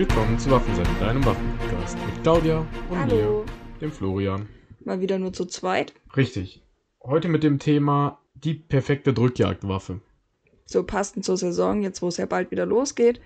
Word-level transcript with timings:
Willkommen 0.00 0.38
zu 0.38 0.50
Waffenseite, 0.50 0.88
deinem 0.98 1.22
Waffenpodcast 1.26 1.98
mit 2.06 2.22
Claudia 2.22 2.66
und 2.88 2.98
Hallo. 2.98 3.44
mir, 3.44 3.80
dem 3.82 3.92
Florian. 3.92 4.48
Mal 4.82 5.02
wieder 5.02 5.18
nur 5.18 5.34
zu 5.34 5.44
zweit. 5.44 5.92
Richtig. 6.16 6.62
Heute 7.04 7.28
mit 7.28 7.42
dem 7.42 7.58
Thema 7.58 8.18
die 8.32 8.54
perfekte 8.54 9.12
Drückjagdwaffe. 9.12 10.00
So 10.64 10.84
passend 10.84 11.26
zur 11.26 11.36
Saison, 11.36 11.82
jetzt 11.82 12.00
wo 12.00 12.08
es 12.08 12.16
ja 12.16 12.24
bald 12.24 12.50
wieder 12.50 12.64
losgeht. 12.64 13.20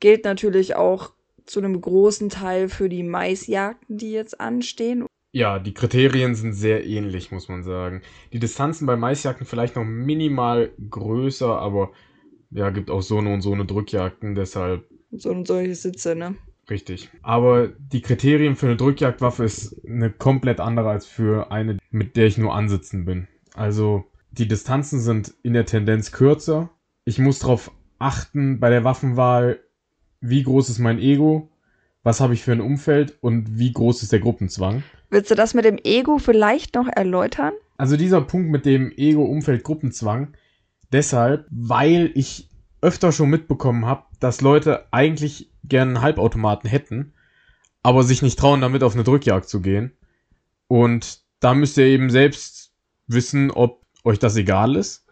Gilt 0.00 0.24
natürlich 0.24 0.74
auch 0.74 1.12
zu 1.44 1.60
einem 1.60 1.80
großen 1.80 2.28
Teil 2.28 2.68
für 2.68 2.88
die 2.88 3.04
Maisjagden, 3.04 3.96
die 3.96 4.10
jetzt 4.10 4.40
anstehen. 4.40 5.06
Ja, 5.30 5.60
die 5.60 5.74
Kriterien 5.74 6.34
sind 6.34 6.54
sehr 6.54 6.84
ähnlich, 6.84 7.30
muss 7.30 7.48
man 7.48 7.62
sagen. 7.62 8.02
Die 8.32 8.40
Distanzen 8.40 8.88
bei 8.88 8.96
Maisjagden 8.96 9.46
vielleicht 9.46 9.76
noch 9.76 9.84
minimal 9.84 10.72
größer, 10.90 11.56
aber 11.56 11.92
ja, 12.50 12.70
gibt 12.70 12.90
auch 12.90 13.02
so 13.02 13.18
eine 13.18 13.32
und 13.32 13.42
so 13.42 13.52
eine 13.52 13.64
Drückjagden, 13.64 14.34
deshalb 14.34 14.88
So 15.18 15.30
und 15.30 15.46
solche 15.46 15.74
Sitze, 15.74 16.14
ne? 16.14 16.34
Richtig. 16.68 17.10
Aber 17.22 17.68
die 17.68 18.02
Kriterien 18.02 18.56
für 18.56 18.66
eine 18.66 18.76
Drückjagdwaffe 18.76 19.44
ist 19.44 19.80
eine 19.86 20.10
komplett 20.10 20.60
andere 20.60 20.90
als 20.90 21.06
für 21.06 21.52
eine, 21.52 21.78
mit 21.90 22.16
der 22.16 22.26
ich 22.26 22.38
nur 22.38 22.54
ansitzen 22.54 23.04
bin. 23.04 23.28
Also 23.54 24.04
die 24.32 24.48
Distanzen 24.48 25.00
sind 25.00 25.32
in 25.42 25.52
der 25.52 25.64
Tendenz 25.64 26.12
kürzer. 26.12 26.70
Ich 27.04 27.18
muss 27.18 27.38
darauf 27.38 27.70
achten 27.98 28.58
bei 28.60 28.68
der 28.68 28.84
Waffenwahl, 28.84 29.60
wie 30.20 30.42
groß 30.42 30.68
ist 30.68 30.78
mein 30.78 30.98
Ego, 30.98 31.48
was 32.02 32.20
habe 32.20 32.34
ich 32.34 32.42
für 32.42 32.52
ein 32.52 32.60
Umfeld 32.60 33.16
und 33.20 33.58
wie 33.58 33.72
groß 33.72 34.02
ist 34.02 34.12
der 34.12 34.20
Gruppenzwang. 34.20 34.82
Willst 35.08 35.30
du 35.30 35.34
das 35.34 35.54
mit 35.54 35.64
dem 35.64 35.78
Ego 35.82 36.18
vielleicht 36.18 36.74
noch 36.74 36.88
erläutern? 36.88 37.52
Also 37.76 37.96
dieser 37.96 38.20
Punkt 38.20 38.50
mit 38.50 38.66
dem 38.66 38.92
Ego, 38.96 39.24
Umfeld, 39.24 39.62
Gruppenzwang, 39.62 40.34
deshalb, 40.92 41.46
weil 41.50 42.10
ich 42.14 42.48
öfter 42.80 43.12
schon 43.12 43.30
mitbekommen 43.30 43.86
habe, 43.86 44.04
dass 44.20 44.40
Leute 44.40 44.92
eigentlich 44.92 45.50
gerne 45.64 45.92
einen 45.92 46.02
Halbautomaten 46.02 46.68
hätten, 46.68 47.14
aber 47.82 48.02
sich 48.02 48.22
nicht 48.22 48.38
trauen, 48.38 48.60
damit 48.60 48.82
auf 48.82 48.94
eine 48.94 49.04
Drückjagd 49.04 49.48
zu 49.48 49.60
gehen. 49.60 49.92
Und 50.68 51.20
da 51.40 51.54
müsst 51.54 51.76
ihr 51.78 51.86
eben 51.86 52.10
selbst 52.10 52.72
wissen, 53.06 53.50
ob 53.50 53.84
euch 54.04 54.18
das 54.18 54.36
egal 54.36 54.76
ist, 54.76 55.06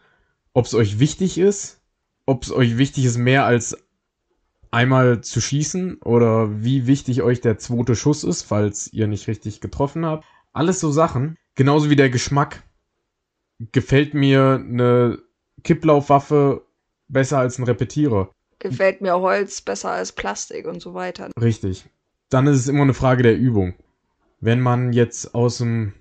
ob 0.52 0.66
es 0.66 0.74
euch 0.74 0.98
wichtig 0.98 1.38
ist, 1.38 1.80
ob 2.26 2.42
es 2.42 2.52
euch 2.52 2.78
wichtig 2.78 3.04
ist, 3.04 3.18
mehr 3.18 3.44
als 3.44 3.76
einmal 4.70 5.20
zu 5.20 5.40
schießen 5.40 5.98
oder 6.02 6.62
wie 6.62 6.86
wichtig 6.86 7.22
euch 7.22 7.40
der 7.40 7.58
zweite 7.58 7.94
Schuss 7.94 8.24
ist, 8.24 8.42
falls 8.42 8.92
ihr 8.92 9.06
nicht 9.06 9.28
richtig 9.28 9.60
getroffen 9.60 10.04
habt. 10.04 10.24
Alles 10.52 10.80
so 10.80 10.90
Sachen. 10.90 11.36
Genauso 11.54 11.90
wie 11.90 11.96
der 11.96 12.10
Geschmack. 12.10 12.64
Gefällt 13.70 14.14
mir 14.14 14.60
eine 14.60 15.18
Kipplaufwaffe 15.62 16.66
besser 17.14 17.38
als 17.38 17.58
ein 17.58 17.64
Repetierer. 17.64 18.30
Gefällt 18.58 19.00
mir 19.00 19.14
Holz 19.14 19.62
besser 19.62 19.92
als 19.92 20.12
Plastik 20.12 20.66
und 20.66 20.82
so 20.82 20.92
weiter. 20.92 21.30
Richtig. 21.40 21.86
Dann 22.28 22.46
ist 22.46 22.58
es 22.58 22.68
immer 22.68 22.82
eine 22.82 22.94
Frage 22.94 23.22
der 23.22 23.36
Übung. 23.36 23.74
Wenn 24.40 24.60
man 24.60 24.92
jetzt 24.92 25.34
aus 25.34 25.58
dem 25.58 25.94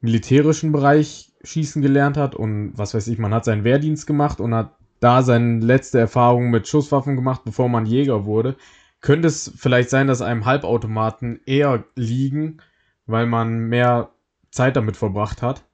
militärischen 0.00 0.72
Bereich 0.72 1.32
schießen 1.42 1.82
gelernt 1.82 2.16
hat 2.16 2.34
und 2.34 2.72
was 2.76 2.94
weiß 2.94 3.06
ich, 3.08 3.18
man 3.18 3.34
hat 3.34 3.44
seinen 3.44 3.64
Wehrdienst 3.64 4.06
gemacht 4.06 4.40
und 4.40 4.54
hat 4.54 4.76
da 5.00 5.22
seine 5.22 5.60
letzte 5.60 5.98
Erfahrung 5.98 6.50
mit 6.50 6.68
Schusswaffen 6.68 7.16
gemacht, 7.16 7.42
bevor 7.44 7.68
man 7.68 7.86
Jäger 7.86 8.24
wurde, 8.24 8.56
könnte 9.00 9.28
es 9.28 9.52
vielleicht 9.56 9.90
sein, 9.90 10.06
dass 10.06 10.22
einem 10.22 10.44
Halbautomaten 10.44 11.40
eher 11.46 11.84
liegen, 11.96 12.58
weil 13.06 13.26
man 13.26 13.68
mehr 13.68 14.10
Zeit 14.50 14.76
damit 14.76 14.96
verbracht 14.96 15.42
hat, 15.42 15.64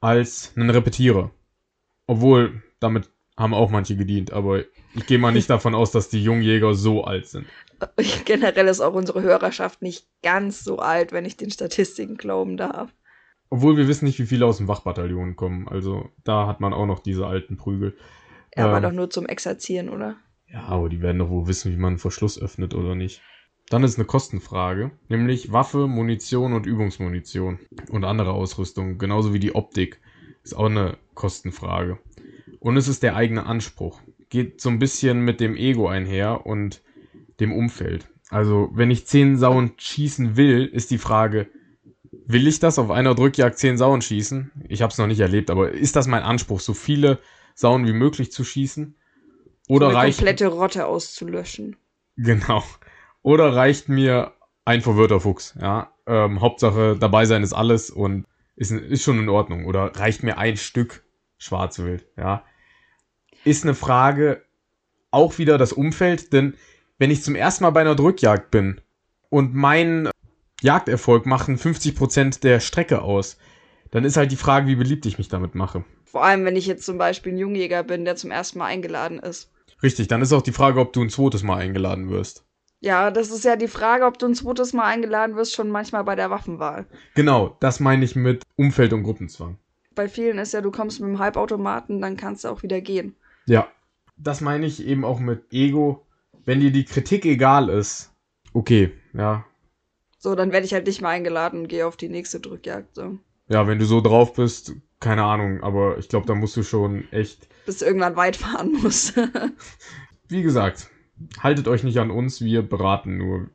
als 0.00 0.52
einen 0.56 0.70
Repetierer. 0.70 1.30
Obwohl, 2.06 2.62
damit 2.80 3.10
haben 3.36 3.54
auch 3.54 3.70
manche 3.70 3.96
gedient, 3.96 4.32
aber 4.32 4.64
ich 4.94 5.06
gehe 5.06 5.18
mal 5.18 5.32
nicht 5.32 5.50
davon 5.50 5.74
aus, 5.74 5.90
dass 5.92 6.08
die 6.08 6.22
Jungjäger 6.22 6.74
so 6.74 7.04
alt 7.04 7.26
sind. 7.26 7.46
Generell 8.24 8.68
ist 8.68 8.80
auch 8.80 8.94
unsere 8.94 9.22
Hörerschaft 9.22 9.82
nicht 9.82 10.06
ganz 10.22 10.64
so 10.64 10.78
alt, 10.78 11.12
wenn 11.12 11.24
ich 11.24 11.36
den 11.36 11.50
Statistiken 11.50 12.16
glauben 12.16 12.56
darf. 12.56 12.90
Obwohl 13.50 13.76
wir 13.76 13.88
wissen 13.88 14.04
nicht, 14.06 14.18
wie 14.18 14.26
viele 14.26 14.46
aus 14.46 14.58
dem 14.58 14.68
Wachbataillon 14.68 15.36
kommen. 15.36 15.68
Also 15.68 16.10
da 16.24 16.46
hat 16.46 16.60
man 16.60 16.72
auch 16.72 16.86
noch 16.86 17.00
diese 17.00 17.26
alten 17.26 17.56
Prügel. 17.56 17.96
Er 18.50 18.70
war 18.70 18.78
Ähm, 18.78 18.82
doch 18.82 18.92
nur 18.92 19.10
zum 19.10 19.26
Exerzieren, 19.26 19.88
oder? 19.88 20.16
Ja, 20.48 20.62
aber 20.64 20.88
die 20.88 21.00
werden 21.02 21.18
doch 21.18 21.28
wohl 21.30 21.46
wissen, 21.46 21.72
wie 21.72 21.76
man 21.76 21.90
einen 21.92 21.98
Verschluss 21.98 22.40
öffnet 22.40 22.74
oder 22.74 22.94
nicht. 22.94 23.22
Dann 23.68 23.82
ist 23.84 23.98
eine 23.98 24.06
Kostenfrage, 24.06 24.92
nämlich 25.08 25.52
Waffe, 25.52 25.88
Munition 25.88 26.52
und 26.52 26.66
Übungsmunition 26.66 27.58
und 27.90 28.04
andere 28.04 28.32
Ausrüstung, 28.32 28.98
genauso 28.98 29.32
wie 29.34 29.40
die 29.40 29.54
Optik, 29.56 30.00
ist 30.44 30.54
auch 30.56 30.66
eine 30.66 30.98
Kostenfrage. 31.14 31.98
Und 32.66 32.76
es 32.76 32.88
ist 32.88 33.04
der 33.04 33.14
eigene 33.14 33.46
Anspruch. 33.46 34.00
Geht 34.28 34.60
so 34.60 34.70
ein 34.70 34.80
bisschen 34.80 35.20
mit 35.20 35.38
dem 35.38 35.56
Ego 35.56 35.86
einher 35.86 36.46
und 36.46 36.82
dem 37.38 37.52
Umfeld. 37.52 38.08
Also, 38.28 38.70
wenn 38.74 38.90
ich 38.90 39.06
zehn 39.06 39.38
Sauen 39.38 39.74
schießen 39.76 40.36
will, 40.36 40.64
ist 40.66 40.90
die 40.90 40.98
Frage, 40.98 41.46
will 42.26 42.48
ich 42.48 42.58
das 42.58 42.80
auf 42.80 42.90
einer 42.90 43.14
Drückjagd 43.14 43.56
zehn 43.56 43.78
Sauen 43.78 44.02
schießen? 44.02 44.50
Ich 44.68 44.82
habe 44.82 44.90
es 44.90 44.98
noch 44.98 45.06
nicht 45.06 45.20
erlebt, 45.20 45.48
aber 45.48 45.70
ist 45.70 45.94
das 45.94 46.08
mein 46.08 46.24
Anspruch, 46.24 46.58
so 46.58 46.74
viele 46.74 47.20
Sauen 47.54 47.86
wie 47.86 47.92
möglich 47.92 48.32
zu 48.32 48.42
schießen? 48.42 48.96
Oder 49.68 49.86
so 49.86 49.90
eine 49.90 49.98
reicht 50.00 50.18
komplette 50.18 50.48
Rotte 50.48 50.86
auszulöschen. 50.86 51.76
Genau. 52.16 52.64
Oder 53.22 53.54
reicht 53.54 53.88
mir 53.88 54.32
ein 54.64 54.80
verwirrter 54.80 55.20
Fuchs, 55.20 55.56
ja. 55.60 55.92
Ähm, 56.08 56.40
Hauptsache 56.40 56.96
dabei 56.98 57.26
sein 57.26 57.44
ist 57.44 57.52
alles 57.52 57.90
und 57.90 58.26
ist, 58.56 58.72
ist 58.72 59.04
schon 59.04 59.20
in 59.20 59.28
Ordnung. 59.28 59.66
Oder 59.66 59.94
reicht 59.94 60.24
mir 60.24 60.36
ein 60.38 60.56
Stück 60.56 61.04
Schwarzwild, 61.38 62.08
ja. 62.16 62.42
Ist 63.46 63.62
eine 63.62 63.74
Frage 63.74 64.42
auch 65.12 65.38
wieder 65.38 65.56
das 65.56 65.72
Umfeld, 65.72 66.32
denn 66.32 66.54
wenn 66.98 67.12
ich 67.12 67.22
zum 67.22 67.36
ersten 67.36 67.62
Mal 67.62 67.70
bei 67.70 67.82
einer 67.82 67.94
Drückjagd 67.94 68.50
bin 68.50 68.80
und 69.30 69.54
mein 69.54 70.10
Jagderfolg 70.62 71.26
machen 71.26 71.56
50% 71.56 72.40
der 72.40 72.58
Strecke 72.58 73.02
aus, 73.02 73.38
dann 73.92 74.02
ist 74.02 74.16
halt 74.16 74.32
die 74.32 74.36
Frage, 74.36 74.66
wie 74.66 74.74
beliebt 74.74 75.06
ich 75.06 75.16
mich 75.16 75.28
damit 75.28 75.54
mache. 75.54 75.84
Vor 76.06 76.24
allem, 76.24 76.44
wenn 76.44 76.56
ich 76.56 76.66
jetzt 76.66 76.84
zum 76.84 76.98
Beispiel 76.98 77.34
ein 77.34 77.38
Jungjäger 77.38 77.84
bin, 77.84 78.04
der 78.04 78.16
zum 78.16 78.32
ersten 78.32 78.58
Mal 78.58 78.66
eingeladen 78.66 79.20
ist. 79.20 79.52
Richtig, 79.80 80.08
dann 80.08 80.22
ist 80.22 80.32
auch 80.32 80.42
die 80.42 80.50
Frage, 80.50 80.80
ob 80.80 80.92
du 80.92 81.02
ein 81.02 81.10
zweites 81.10 81.44
Mal 81.44 81.58
eingeladen 81.58 82.10
wirst. 82.10 82.44
Ja, 82.80 83.12
das 83.12 83.30
ist 83.30 83.44
ja 83.44 83.54
die 83.54 83.68
Frage, 83.68 84.06
ob 84.06 84.18
du 84.18 84.26
ein 84.26 84.34
zweites 84.34 84.72
Mal 84.72 84.86
eingeladen 84.86 85.36
wirst, 85.36 85.54
schon 85.54 85.70
manchmal 85.70 86.02
bei 86.02 86.16
der 86.16 86.30
Waffenwahl. 86.30 86.86
Genau, 87.14 87.56
das 87.60 87.78
meine 87.78 88.04
ich 88.04 88.16
mit 88.16 88.42
Umfeld 88.56 88.92
und 88.92 89.04
Gruppenzwang. 89.04 89.56
Bei 89.94 90.08
vielen 90.08 90.38
ist 90.38 90.52
ja, 90.52 90.62
du 90.62 90.72
kommst 90.72 90.98
mit 90.98 91.08
dem 91.08 91.20
Halbautomaten, 91.20 92.00
dann 92.00 92.16
kannst 92.16 92.42
du 92.42 92.48
auch 92.48 92.64
wieder 92.64 92.80
gehen. 92.80 93.14
Ja. 93.46 93.68
Das 94.16 94.40
meine 94.40 94.66
ich 94.66 94.84
eben 94.86 95.04
auch 95.04 95.20
mit 95.20 95.52
Ego. 95.52 96.06
Wenn 96.44 96.60
dir 96.60 96.70
die 96.70 96.84
Kritik 96.84 97.24
egal 97.24 97.68
ist, 97.68 98.12
okay, 98.52 98.92
ja. 99.12 99.44
So, 100.18 100.34
dann 100.34 100.52
werde 100.52 100.66
ich 100.66 100.72
halt 100.72 100.86
nicht 100.86 101.00
mehr 101.00 101.10
eingeladen 101.10 101.60
und 101.62 101.68
gehe 101.68 101.86
auf 101.86 101.96
die 101.96 102.08
nächste 102.08 102.40
Drückjagd. 102.40 102.94
So. 102.94 103.18
Ja, 103.48 103.66
wenn 103.66 103.78
du 103.78 103.84
so 103.84 104.00
drauf 104.00 104.34
bist, 104.34 104.72
keine 105.00 105.24
Ahnung, 105.24 105.62
aber 105.62 105.98
ich 105.98 106.08
glaube, 106.08 106.26
da 106.26 106.34
musst 106.34 106.56
du 106.56 106.62
schon 106.62 107.10
echt. 107.12 107.48
Bis 107.66 107.78
du 107.78 107.84
irgendwann 107.84 108.16
weit 108.16 108.36
fahren 108.36 108.72
musst. 108.82 109.14
Wie 110.28 110.42
gesagt, 110.42 110.88
haltet 111.40 111.68
euch 111.68 111.84
nicht 111.84 111.98
an 111.98 112.10
uns, 112.10 112.40
wir 112.40 112.62
beraten 112.62 113.16
nur. 113.18 113.50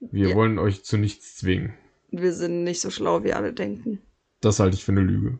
Wir 0.00 0.30
Ja. 0.30 0.36
wollen 0.36 0.58
euch 0.58 0.84
zu 0.84 0.96
nichts 0.96 1.36
zwingen. 1.36 1.74
Wir 2.10 2.32
sind 2.32 2.62
nicht 2.64 2.80
so 2.80 2.90
schlau, 2.90 3.24
wie 3.24 3.32
alle 3.34 3.52
denken. 3.52 4.00
Das 4.40 4.60
halte 4.60 4.76
ich 4.76 4.84
für 4.84 4.92
eine 4.92 5.00
Lüge. 5.00 5.38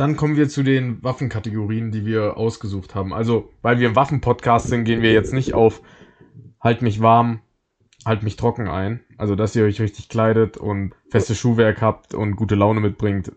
Dann 0.00 0.16
kommen 0.16 0.38
wir 0.38 0.48
zu 0.48 0.62
den 0.62 1.02
Waffenkategorien, 1.04 1.92
die 1.92 2.06
wir 2.06 2.38
ausgesucht 2.38 2.94
haben. 2.94 3.12
Also, 3.12 3.50
weil 3.60 3.80
wir 3.80 3.88
im 3.88 3.96
Waffenpodcast 3.96 4.68
sind, 4.68 4.84
gehen 4.84 5.02
wir 5.02 5.12
jetzt 5.12 5.34
nicht 5.34 5.52
auf 5.52 5.82
halt 6.58 6.80
mich 6.80 7.02
warm, 7.02 7.40
halt 8.06 8.22
mich 8.22 8.36
trocken 8.36 8.66
ein. 8.66 9.00
Also, 9.18 9.34
dass 9.34 9.54
ihr 9.54 9.64
euch 9.64 9.78
richtig 9.78 10.08
kleidet 10.08 10.56
und 10.56 10.94
festes 11.10 11.36
Schuhwerk 11.36 11.82
habt 11.82 12.14
und 12.14 12.36
gute 12.36 12.54
Laune 12.54 12.80
mitbringt, 12.80 13.32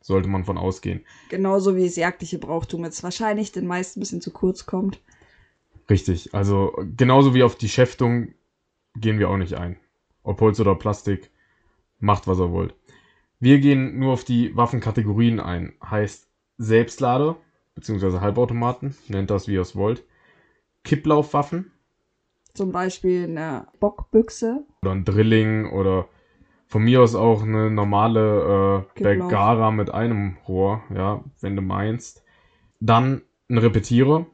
sollte 0.00 0.30
man 0.30 0.44
von 0.44 0.56
ausgehen. 0.56 1.04
Genauso 1.28 1.76
wie 1.76 1.84
das 1.84 1.96
jagdliche 1.96 2.38
Brauchtum 2.38 2.82
jetzt 2.84 3.02
wahrscheinlich 3.02 3.52
den 3.52 3.66
meisten 3.66 3.98
ein 3.98 4.00
bisschen 4.00 4.22
zu 4.22 4.30
kurz 4.30 4.64
kommt. 4.64 5.02
Richtig. 5.90 6.34
Also, 6.34 6.72
genauso 6.96 7.34
wie 7.34 7.42
auf 7.42 7.56
die 7.56 7.68
Schäftung 7.68 8.32
gehen 8.96 9.18
wir 9.18 9.28
auch 9.28 9.36
nicht 9.36 9.52
ein. 9.52 9.76
Ob 10.22 10.40
Holz 10.40 10.58
oder 10.60 10.76
Plastik, 10.76 11.30
macht 11.98 12.26
was 12.26 12.38
ihr 12.38 12.52
wollt. 12.52 12.74
Wir 13.40 13.58
gehen 13.58 13.98
nur 13.98 14.12
auf 14.12 14.24
die 14.24 14.54
Waffenkategorien 14.54 15.40
ein. 15.40 15.72
Heißt 15.82 16.28
Selbstlader, 16.58 17.36
beziehungsweise 17.74 18.20
Halbautomaten, 18.20 18.94
nennt 19.08 19.30
das 19.30 19.48
wie 19.48 19.54
ihr 19.54 19.62
es 19.62 19.74
wollt. 19.74 20.04
Kipplaufwaffen 20.84 21.72
Zum 22.52 22.70
Beispiel 22.70 23.24
eine 23.24 23.66
Bockbüchse. 23.80 24.64
oder 24.82 24.92
ein 24.92 25.06
Drilling 25.06 25.70
oder 25.70 26.06
von 26.66 26.82
mir 26.84 27.00
aus 27.02 27.14
auch 27.14 27.42
eine 27.42 27.70
normale 27.70 28.84
äh. 28.96 29.02
Bergara 29.02 29.70
mit 29.70 29.90
einem 29.90 30.36
Rohr, 30.46 30.82
ja, 30.94 31.24
wenn 31.40 31.56
du 31.56 31.62
meinst. 31.62 32.22
Dann 32.78 33.22
ein 33.48 33.58
Repetierer. 33.58 34.26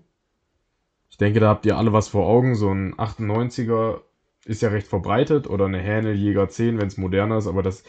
Ich 1.08 1.16
denke, 1.16 1.40
da 1.40 1.48
habt 1.48 1.64
ihr 1.64 1.78
alle 1.78 1.92
was 1.92 2.08
vor 2.08 2.26
Augen. 2.26 2.56
So 2.56 2.70
ein 2.70 2.94
98er 2.94 4.00
ist 4.44 4.62
ja 4.62 4.68
recht 4.68 4.86
verbreitet 4.86 5.48
oder 5.48 5.66
eine 5.66 5.78
Hänel 5.78 6.14
Jäger 6.14 6.48
10, 6.48 6.78
wenn 6.78 6.88
es 6.88 6.98
moderner 6.98 7.38
ist, 7.38 7.46
aber 7.46 7.62
das 7.62 7.84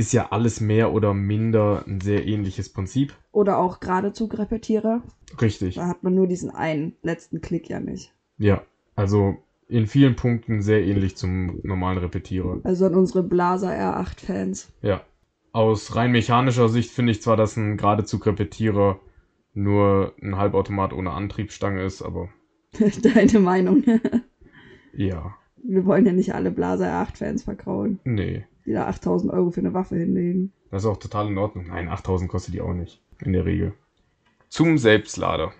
ist 0.00 0.14
ja 0.14 0.32
alles 0.32 0.62
mehr 0.62 0.94
oder 0.94 1.12
minder 1.12 1.84
ein 1.86 2.00
sehr 2.00 2.26
ähnliches 2.26 2.72
Prinzip. 2.72 3.14
Oder 3.32 3.58
auch 3.58 3.80
Gradezug-Repetierer. 3.80 5.02
Richtig. 5.38 5.74
Da 5.74 5.88
hat 5.88 6.02
man 6.02 6.14
nur 6.14 6.26
diesen 6.26 6.50
einen 6.50 6.96
letzten 7.02 7.42
Klick 7.42 7.68
ja 7.68 7.80
nicht. 7.80 8.14
Ja, 8.38 8.62
also 8.96 9.36
in 9.68 9.86
vielen 9.86 10.16
Punkten 10.16 10.62
sehr 10.62 10.82
ähnlich 10.82 11.18
zum 11.18 11.60
normalen 11.64 11.98
Repetierer. 11.98 12.60
Also 12.64 12.86
an 12.86 12.94
unsere 12.94 13.22
Blaser 13.22 13.72
R8-Fans. 13.72 14.72
Ja. 14.80 15.02
Aus 15.52 15.94
rein 15.94 16.12
mechanischer 16.12 16.70
Sicht 16.70 16.90
finde 16.90 17.12
ich 17.12 17.20
zwar, 17.20 17.36
dass 17.36 17.58
ein 17.58 17.76
Gradezug-Repetierer 17.76 18.98
nur 19.52 20.14
ein 20.22 20.38
Halbautomat 20.38 20.94
ohne 20.94 21.10
Antriebsstange 21.10 21.82
ist, 21.84 22.00
aber 22.00 22.30
Deine 23.02 23.38
Meinung. 23.38 23.84
ja. 24.94 25.36
Wir 25.62 25.84
wollen 25.86 26.06
ja 26.06 26.12
nicht 26.12 26.34
alle 26.34 26.50
Blaser 26.50 26.86
R8-Fans 26.86 27.44
verkrauen, 27.44 28.00
Nee. 28.04 28.44
die 28.66 28.72
da 28.72 28.86
8000 28.86 29.32
Euro 29.32 29.50
für 29.50 29.60
eine 29.60 29.74
Waffe 29.74 29.96
hinlegen. 29.96 30.52
Das 30.70 30.82
ist 30.84 30.88
auch 30.88 30.96
total 30.98 31.28
in 31.28 31.38
Ordnung. 31.38 31.66
Nein, 31.68 31.88
8000 31.88 32.30
kostet 32.30 32.54
die 32.54 32.60
auch 32.60 32.72
nicht. 32.74 33.00
In 33.22 33.32
der 33.32 33.44
Regel. 33.44 33.74
Zum 34.48 34.78
Selbstlader. 34.78 35.52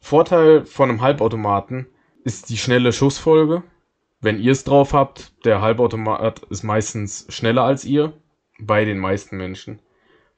Vorteil 0.00 0.64
von 0.64 0.90
einem 0.90 1.00
Halbautomaten 1.00 1.86
ist 2.24 2.50
die 2.50 2.56
schnelle 2.56 2.92
Schussfolge. 2.92 3.62
Wenn 4.20 4.38
ihr 4.40 4.52
es 4.52 4.64
drauf 4.64 4.92
habt, 4.92 5.32
der 5.44 5.60
Halbautomat 5.60 6.40
ist 6.50 6.62
meistens 6.62 7.26
schneller 7.28 7.62
als 7.62 7.84
ihr. 7.84 8.12
Bei 8.60 8.84
den 8.84 8.98
meisten 8.98 9.36
Menschen. 9.36 9.80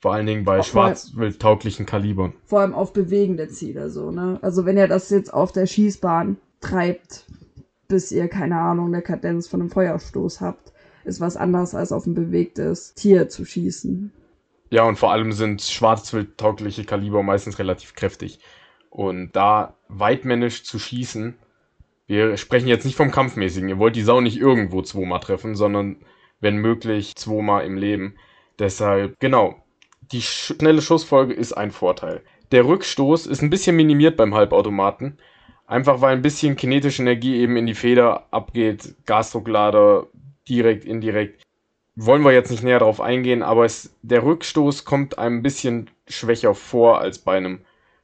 Vor 0.01 0.13
allen 0.13 0.27
Dingen 0.27 0.45
bei- 0.45 0.63
schwarzwildtauglichen 0.63 1.87
Kalibern. 1.87 2.33
Vor 2.45 2.61
allem 2.61 2.75
auf 2.75 2.93
bewegende 2.93 3.49
Ziele 3.49 3.91
so, 3.91 4.11
ne? 4.11 4.39
Also 4.43 4.65
wenn 4.65 4.77
ihr 4.77 4.89
das 4.89 5.11
jetzt 5.11 5.33
auf 5.33 5.53
der 5.53 5.67
Schießbahn 5.67 6.37
treibt, 6.61 7.27
bis 7.89 8.13
ihr, 8.13 8.29
keine 8.29 8.61
Ahnung, 8.61 8.89
eine 8.89 9.03
Kadenz 9.03 9.49
von 9.49 9.61
einem 9.61 9.71
Feuerstoß 9.71 10.41
habt, 10.43 10.73
ist 11.05 11.21
was 11.21 11.37
anderes 11.37 11.75
als 11.75 11.91
auf 11.91 12.07
ein 12.07 12.15
bewegtes 12.15 12.95
Tier 12.95 13.29
zu 13.29 13.47
schießen. 13.47 14.13
Ja, 14.71 14.83
und 14.83 14.97
vor 14.97 15.11
allem 15.11 15.33
sind 15.33 15.63
schwarzwildtaugliche 15.63 16.85
Kaliber 16.85 17.23
meistens 17.23 17.59
relativ 17.59 17.95
kräftig. 17.95 18.41
Und 18.91 19.33
da 19.33 19.75
weitmännisch 19.89 20.65
zu 20.65 20.79
schießen, 20.79 21.35
wir 22.07 22.37
sprechen 22.37 22.69
jetzt 22.69 22.85
nicht 22.85 22.97
vom 22.97 23.11
Kampfmäßigen. 23.11 23.69
Ihr 23.69 23.79
wollt 23.79 23.97
die 23.97 24.03
Sau 24.03 24.21
nicht 24.21 24.39
irgendwo 24.39 24.83
zweimal 24.83 25.21
treffen, 25.21 25.55
sondern 25.55 25.97
wenn 26.41 26.57
möglich 26.59 27.17
zweimal 27.17 27.65
im 27.65 27.79
Leben. 27.79 28.17
Deshalb, 28.59 29.19
genau, 29.19 29.57
die 30.13 30.21
sch 30.21 30.55
schnelle 30.59 30.83
Schussfolge 30.83 31.33
ist 31.33 31.53
ein 31.55 31.71
Vorteil. 31.71 32.23
Der 32.53 32.67
Rückstoß 32.67 33.27
ist 33.27 33.43
ein 33.43 33.51
bisschen 33.51 33.77
minimiert 33.77 34.17
beim 34.17 34.35
Halbautomaten. 34.35 35.19
Einfach 35.69 36.01
weil 36.01 36.17
ein 36.17 36.23
bisschen 36.23 36.57
kinetische 36.57 37.03
Energie 37.03 37.37
eben 37.37 37.57
in 37.57 37.67
die 37.67 37.75
Feder 37.75 38.27
abgeht, 38.31 38.95
Gasdrucklader 39.05 40.07
direkt, 40.49 40.87
indirekt 40.87 41.43
wollen 41.95 42.23
wir 42.23 42.33
jetzt 42.33 42.51
nicht 42.51 42.63
näher 42.63 42.79
darauf 42.79 43.01
eingehen, 43.01 43.43
aber 43.43 43.65
es, 43.65 43.93
der 44.03 44.23
Rückstoß 44.23 44.85
kommt 44.85 45.19
einem 45.19 45.39
ein 45.39 45.43
bisschen 45.43 45.91
schwächer 46.07 46.55
vor 46.55 47.01
als 47.01 47.19
bei 47.19 47.37
einem 47.37 47.61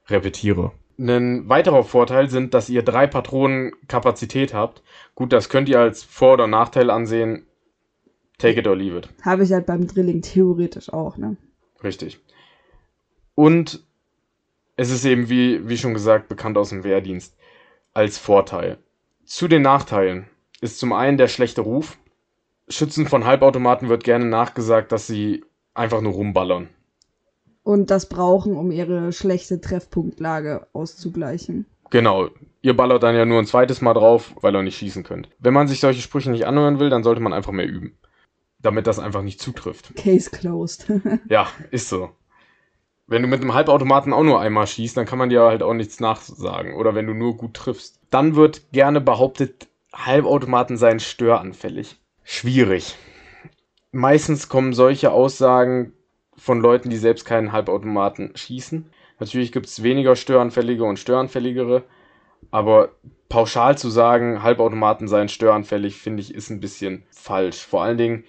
Repetierer. 0.08 0.72
Ein 0.99 1.49
weiterer 1.49 1.84
Vorteil 1.84 2.28
sind, 2.28 2.55
dass 2.55 2.69
ihr 2.69 2.82
drei 2.82 3.06
Patronen 3.06 3.72
Kapazität 3.88 4.52
habt. 4.52 4.82
Gut, 5.14 5.32
das 5.32 5.49
könnt 5.49 5.69
ihr 5.69 5.81
als 5.81 6.02
Vor- 6.02 6.34
oder 6.34 6.46
Nachteil 6.46 6.90
ansehen. 6.90 7.46
Take 8.38 8.61
it 8.61 8.66
or 8.66 8.76
leave 8.76 8.99
it. 8.99 9.08
Habe 9.22 9.44
ich 9.44 9.52
halt 9.52 9.66
beim 9.66 9.87
Drilling 9.87 10.22
theoretisch 10.22 10.93
auch, 10.93 11.16
ne? 11.16 11.37
Richtig. 11.82 12.19
Und 13.37 13.81
es 14.76 14.90
ist 14.90 15.05
eben, 15.05 15.28
wie, 15.28 15.69
wie 15.69 15.78
schon 15.78 15.94
gesagt, 15.94 16.28
bekannt 16.28 16.58
aus 16.58 16.70
dem 16.70 16.84
Wehrdienst 16.84 17.37
als 17.94 18.19
Vorteil. 18.19 18.79
Zu 19.25 19.49
den 19.49 19.62
Nachteilen 19.62 20.26
ist 20.61 20.79
zum 20.79 20.93
einen 20.93 21.17
der 21.17 21.29
schlechte 21.29 21.62
Ruf. 21.62 21.96
Schützen 22.69 23.06
von 23.06 23.25
Halbautomaten 23.25 23.88
wird 23.88 24.05
gerne 24.05 24.26
nachgesagt, 24.26 24.93
dass 24.93 25.06
sie 25.06 25.44
einfach 25.73 26.00
nur 26.00 26.12
rumballern. 26.12 26.69
Und 27.62 27.91
das 27.91 28.08
brauchen, 28.08 28.56
um 28.56 28.70
ihre 28.70 29.12
schlechte 29.12 29.61
Treffpunktlage 29.61 30.67
auszugleichen. 30.73 31.67
Genau. 31.91 32.29
Ihr 32.61 32.76
ballert 32.76 33.02
dann 33.02 33.14
ja 33.14 33.25
nur 33.25 33.38
ein 33.38 33.46
zweites 33.46 33.81
Mal 33.81 33.94
drauf, 33.94 34.35
weil 34.40 34.55
ihr 34.55 34.62
nicht 34.62 34.76
schießen 34.76 35.02
könnt. 35.02 35.29
Wenn 35.38 35.55
man 35.55 35.69
sich 35.69 35.81
solche 35.81 36.02
Sprüche 36.02 36.31
nicht 36.31 36.47
anhören 36.47 36.81
will, 36.81 36.90
dann 36.90 37.02
sollte 37.02 37.20
man 37.20 37.32
einfach 37.32 37.52
mehr 37.52 37.69
üben. 37.69 37.97
Damit 38.61 38.87
das 38.87 38.99
einfach 38.99 39.23
nicht 39.23 39.40
zutrifft. 39.40 39.94
Case 39.97 40.31
closed. 40.31 40.90
Ja, 41.29 41.49
ist 41.70 41.88
so. 41.88 42.11
Wenn 43.06 43.22
du 43.22 43.28
mit 43.28 43.42
einem 43.42 43.52
Halbautomaten 43.52 44.12
auch 44.12 44.22
nur 44.22 44.40
einmal 44.40 44.66
schießt, 44.66 44.96
dann 44.96 45.04
kann 45.04 45.18
man 45.18 45.28
dir 45.28 45.42
halt 45.42 45.62
auch 45.62 45.74
nichts 45.74 46.00
nachsagen. 46.00 46.74
Oder 46.74 46.94
wenn 46.94 47.06
du 47.06 47.12
nur 47.12 47.36
gut 47.36 47.54
triffst. 47.54 48.00
Dann 48.10 48.34
wird 48.34 48.72
gerne 48.72 49.00
behauptet, 49.00 49.68
Halbautomaten 49.94 50.76
seien 50.76 51.00
störanfällig. 51.00 52.00
Schwierig. 52.22 52.96
Meistens 53.92 54.48
kommen 54.48 54.72
solche 54.72 55.12
Aussagen 55.12 55.92
von 56.36 56.60
Leuten, 56.60 56.88
die 56.88 56.96
selbst 56.96 57.26
keinen 57.26 57.52
Halbautomaten 57.52 58.32
schießen. 58.34 58.90
Natürlich 59.20 59.52
gibt 59.52 59.66
es 59.66 59.82
weniger 59.82 60.16
störanfällige 60.16 60.84
und 60.84 60.98
störanfälligere. 60.98 61.84
Aber 62.50 62.90
pauschal 63.28 63.76
zu 63.76 63.90
sagen, 63.90 64.42
Halbautomaten 64.42 65.08
seien 65.08 65.28
störanfällig, 65.28 65.96
finde 65.96 66.22
ich, 66.22 66.34
ist 66.34 66.50
ein 66.50 66.60
bisschen 66.60 67.04
falsch. 67.10 67.64
Vor 67.64 67.82
allen 67.82 67.98
Dingen, 67.98 68.24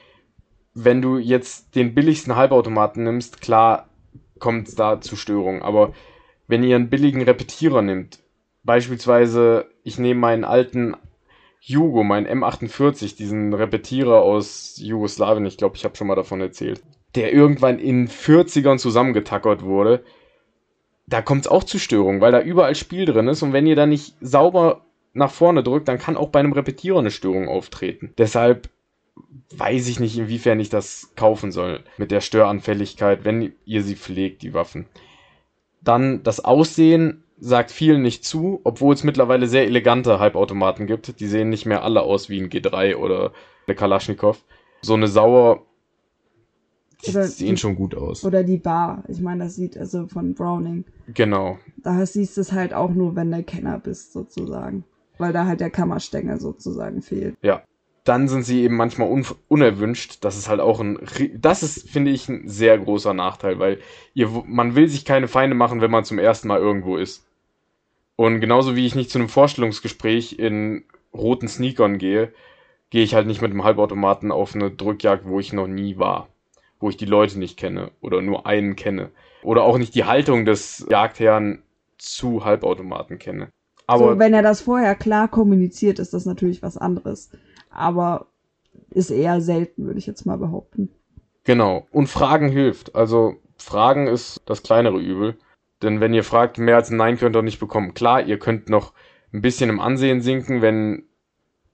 wenn 0.73 1.01
du 1.01 1.17
jetzt 1.17 1.75
den 1.75 1.95
billigsten 1.95 2.35
Halbautomaten 2.35 3.03
nimmst, 3.03 3.41
klar 3.41 3.89
kommt 4.39 4.67
es 4.67 4.75
da 4.75 5.01
zu 5.01 5.15
Störungen. 5.15 5.61
Aber 5.61 5.93
wenn 6.47 6.63
ihr 6.63 6.75
einen 6.75 6.89
billigen 6.89 7.21
Repetierer 7.21 7.81
nimmt, 7.81 8.19
beispielsweise, 8.63 9.67
ich 9.83 9.97
nehme 9.97 10.19
meinen 10.19 10.43
alten 10.43 10.95
Jugo, 11.59 12.03
meinen 12.03 12.27
M48, 12.27 13.15
diesen 13.15 13.53
Repetierer 13.53 14.21
aus 14.21 14.77
Jugoslawien, 14.77 15.45
ich 15.45 15.57
glaube, 15.57 15.75
ich 15.75 15.83
habe 15.83 15.95
schon 15.95 16.07
mal 16.07 16.15
davon 16.15 16.41
erzählt, 16.41 16.83
der 17.15 17.33
irgendwann 17.33 17.79
in 17.79 18.07
40ern 18.07 18.77
zusammengetackert 18.77 19.63
wurde, 19.63 20.03
da 21.07 21.21
kommt 21.21 21.41
es 21.41 21.47
auch 21.47 21.63
zu 21.63 21.79
Störungen, 21.79 22.21
weil 22.21 22.31
da 22.31 22.41
überall 22.41 22.75
Spiel 22.75 23.05
drin 23.05 23.27
ist 23.27 23.41
und 23.41 23.53
wenn 23.53 23.67
ihr 23.67 23.75
da 23.75 23.85
nicht 23.85 24.15
sauber 24.21 24.85
nach 25.13 25.31
vorne 25.31 25.63
drückt, 25.63 25.87
dann 25.87 25.97
kann 25.97 26.17
auch 26.17 26.29
bei 26.29 26.39
einem 26.39 26.53
Repetierer 26.53 26.99
eine 26.99 27.11
Störung 27.11 27.47
auftreten. 27.47 28.13
Deshalb 28.17 28.69
weiß 29.57 29.87
ich 29.87 29.99
nicht, 29.99 30.17
inwiefern 30.17 30.59
ich 30.59 30.69
das 30.69 31.11
kaufen 31.15 31.51
soll 31.51 31.83
mit 31.97 32.11
der 32.11 32.21
Störanfälligkeit, 32.21 33.23
wenn 33.25 33.53
ihr 33.65 33.83
sie 33.83 33.95
pflegt, 33.95 34.41
die 34.41 34.53
Waffen. 34.53 34.85
Dann 35.81 36.23
das 36.23 36.43
Aussehen 36.43 37.23
sagt 37.39 37.71
vielen 37.71 38.01
nicht 38.01 38.23
zu, 38.25 38.61
obwohl 38.63 38.93
es 38.93 39.03
mittlerweile 39.03 39.47
sehr 39.47 39.65
elegante 39.65 40.19
Halbautomaten 40.19 40.87
gibt. 40.87 41.19
Die 41.19 41.27
sehen 41.27 41.49
nicht 41.49 41.65
mehr 41.65 41.83
alle 41.83 42.01
aus 42.01 42.29
wie 42.29 42.39
ein 42.41 42.49
G3 42.49 42.95
oder 42.95 43.33
eine 43.67 43.75
Kalaschnikow. 43.75 44.43
So 44.81 44.93
eine 44.93 45.07
Sauer, 45.07 45.65
die 47.05 47.11
Oder 47.11 47.23
sehen 47.23 47.55
die- 47.55 47.57
schon 47.57 47.75
gut 47.75 47.93
aus. 47.95 48.23
Oder 48.23 48.43
die 48.43 48.57
Bar. 48.57 49.03
Ich 49.07 49.19
meine, 49.19 49.43
das 49.43 49.55
sieht 49.55 49.77
also 49.77 50.07
von 50.07 50.33
Browning. 50.33 50.85
Genau. 51.13 51.59
Da 51.77 52.05
siehst 52.05 52.37
du 52.37 52.41
es 52.41 52.51
halt 52.51 52.73
auch 52.73 52.91
nur, 52.91 53.15
wenn 53.15 53.31
du 53.31 53.43
Kenner 53.43 53.79
bist, 53.79 54.13
sozusagen. 54.13 54.85
Weil 55.17 55.33
da 55.33 55.45
halt 55.45 55.59
der 55.59 55.69
Kammerstängel 55.69 56.39
sozusagen 56.39 57.01
fehlt. 57.01 57.35
Ja. 57.41 57.63
Dann 58.05 58.27
sind 58.27 58.43
sie 58.43 58.63
eben 58.63 58.77
manchmal 58.77 59.09
un 59.09 59.25
unerwünscht. 59.47 60.23
Das 60.23 60.37
ist 60.37 60.47
halt 60.47 60.61
auch 60.61 60.79
ein, 60.79 60.99
das 61.35 61.63
ist, 61.63 61.89
finde 61.89 62.11
ich, 62.11 62.29
ein 62.29 62.47
sehr 62.47 62.77
großer 62.77 63.13
Nachteil, 63.13 63.59
weil 63.59 63.79
ihr, 64.13 64.29
man 64.45 64.75
will 64.75 64.87
sich 64.87 65.03
keine 65.03 65.27
Feinde 65.27 65.55
machen, 65.55 65.81
wenn 65.81 65.91
man 65.91 66.05
zum 66.05 66.19
ersten 66.19 66.47
Mal 66.47 66.59
irgendwo 66.59 66.95
ist. 66.95 67.25
Und 68.15 68.39
genauso 68.39 68.75
wie 68.75 68.85
ich 68.85 68.95
nicht 68.95 69.09
zu 69.09 69.19
einem 69.19 69.27
Vorstellungsgespräch 69.27 70.39
in 70.39 70.85
roten 71.13 71.47
Sneakern 71.47 71.97
gehe, 71.97 72.31
gehe 72.89 73.03
ich 73.03 73.15
halt 73.15 73.27
nicht 73.27 73.41
mit 73.41 73.51
einem 73.51 73.63
Halbautomaten 73.63 74.31
auf 74.31 74.55
eine 74.55 74.71
Drückjagd, 74.71 75.25
wo 75.25 75.39
ich 75.39 75.51
noch 75.51 75.67
nie 75.67 75.97
war. 75.97 76.29
Wo 76.79 76.89
ich 76.89 76.97
die 76.97 77.05
Leute 77.05 77.39
nicht 77.39 77.57
kenne 77.57 77.91
oder 78.01 78.21
nur 78.21 78.45
einen 78.45 78.75
kenne. 78.75 79.09
Oder 79.43 79.63
auch 79.63 79.77
nicht 79.77 79.95
die 79.95 80.05
Haltung 80.05 80.45
des 80.45 80.85
Jagdherrn 80.89 81.61
zu 81.97 82.45
Halbautomaten 82.45 83.19
kenne. 83.19 83.49
Aber 83.87 84.13
so, 84.13 84.19
wenn 84.19 84.33
er 84.33 84.41
das 84.41 84.61
vorher 84.61 84.95
klar 84.95 85.27
kommuniziert, 85.27 85.99
ist 85.99 86.13
das 86.13 86.25
natürlich 86.25 86.61
was 86.61 86.77
anderes. 86.77 87.29
Aber 87.75 88.27
ist 88.89 89.11
eher 89.11 89.41
selten, 89.41 89.85
würde 89.85 89.99
ich 89.99 90.07
jetzt 90.07 90.25
mal 90.25 90.37
behaupten. 90.37 90.89
Genau. 91.43 91.85
Und 91.91 92.07
Fragen 92.07 92.49
hilft. 92.49 92.95
Also 92.95 93.35
Fragen 93.57 94.07
ist 94.07 94.41
das 94.45 94.63
kleinere 94.63 94.99
Übel. 94.99 95.37
Denn 95.81 95.99
wenn 95.99 96.13
ihr 96.13 96.23
fragt, 96.23 96.57
mehr 96.57 96.77
als 96.77 96.89
ein 96.89 96.97
Nein 96.97 97.17
könnt 97.17 97.35
ihr 97.35 97.41
nicht 97.41 97.59
bekommen. 97.59 97.93
Klar, 97.93 98.21
ihr 98.23 98.39
könnt 98.39 98.69
noch 98.69 98.93
ein 99.33 99.41
bisschen 99.41 99.69
im 99.69 99.79
Ansehen 99.79 100.21
sinken, 100.21 100.61
wenn 100.61 101.03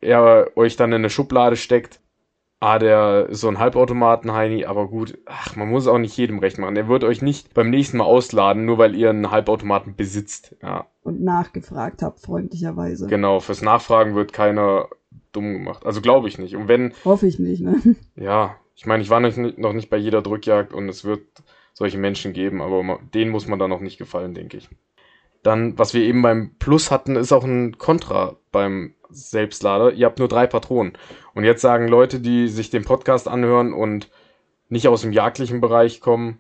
er 0.01 0.48
euch 0.55 0.75
dann 0.75 0.89
in 0.91 0.96
eine 0.96 1.10
Schublade 1.12 1.55
steckt. 1.55 2.00
Ah, 2.60 2.77
der 2.77 3.27
ist 3.29 3.41
so 3.41 3.48
ein 3.48 3.58
Halbautomaten, 3.58 4.34
Heini, 4.34 4.65
aber 4.65 4.88
gut, 4.88 5.17
ach, 5.25 5.55
man 5.55 5.70
muss 5.70 5.88
auch 5.88 5.98
nicht 5.98 6.15
jedem 6.17 6.38
recht 6.39 6.60
machen. 6.60 6.75
Er 6.75 6.88
wird 6.88 7.03
euch 7.03 7.22
nicht 7.24 7.53
beim 7.55 7.70
nächsten 7.72 7.98
Mal 7.98 8.03
ausladen, 8.03 8.65
nur 8.65 8.77
weil 8.77 8.96
ihr 8.96 9.10
einen 9.10 9.31
Halbautomaten 9.31 9.96
besitzt. 9.96 10.55
Ja, 10.62 10.86
Und 11.01 11.22
nachgefragt 11.22 12.01
habt, 12.03 12.20
freundlicherweise. 12.20 13.08
genau. 13.08 13.39
Fürs 13.39 13.62
Nachfragen 13.63 14.13
wird 14.13 14.31
keiner 14.34 14.88
dumm 15.32 15.54
gemacht. 15.54 15.86
Also 15.86 16.02
glaube 16.02 16.28
ich 16.28 16.38
nicht. 16.38 16.56
Und 16.56 16.68
wenn, 16.68 16.94
Hoffe 17.06 17.28
ich 17.28 17.40
nicht, 17.40 17.62
ne? 17.62 17.82
Ja, 18.16 18.58
ich 18.76 18.86
meine, 18.86 19.04
ich 19.04 19.10
war 19.10 19.20
noch 19.20 19.36
nicht, 19.36 19.58
noch 19.58 19.74
nicht 19.74 19.90
bei 19.90 19.98
jeder 19.98 20.22
Drückjagd 20.22 20.74
und 20.74 20.90
es 20.90 21.04
wird 21.04 21.22
solche 21.74 21.98
Menschen 21.98 22.34
geben, 22.34 22.62
aber 22.62 23.00
denen 23.14 23.32
muss 23.32 23.48
man 23.48 23.60
dann 23.60 23.72
auch 23.72 23.80
nicht 23.80 23.98
gefallen, 23.98 24.34
denke 24.34 24.58
ich. 24.58 24.70
Dann, 25.44 25.78
was 25.78 25.94
wir 25.94 26.04
eben 26.04 26.22
beim 26.22 26.56
Plus 26.60 26.92
hatten, 26.92 27.16
ist 27.16 27.32
auch 27.32 27.44
ein 27.44 27.78
Kontra 27.78 28.38
beim 28.52 28.94
Selbstlader. 29.10 29.94
Ihr 29.94 30.06
habt 30.06 30.20
nur 30.20 30.28
drei 30.28 30.48
Patronen. 30.48 30.94
Und 31.34 31.44
jetzt 31.44 31.62
sagen 31.62 31.88
Leute, 31.88 32.20
die 32.20 32.48
sich 32.48 32.70
den 32.70 32.84
Podcast 32.84 33.28
anhören 33.28 33.74
und 33.74 34.10
nicht 34.70 34.88
aus 34.88 35.02
dem 35.02 35.12
jagdlichen 35.12 35.60
Bereich 35.60 36.00
kommen, 36.00 36.40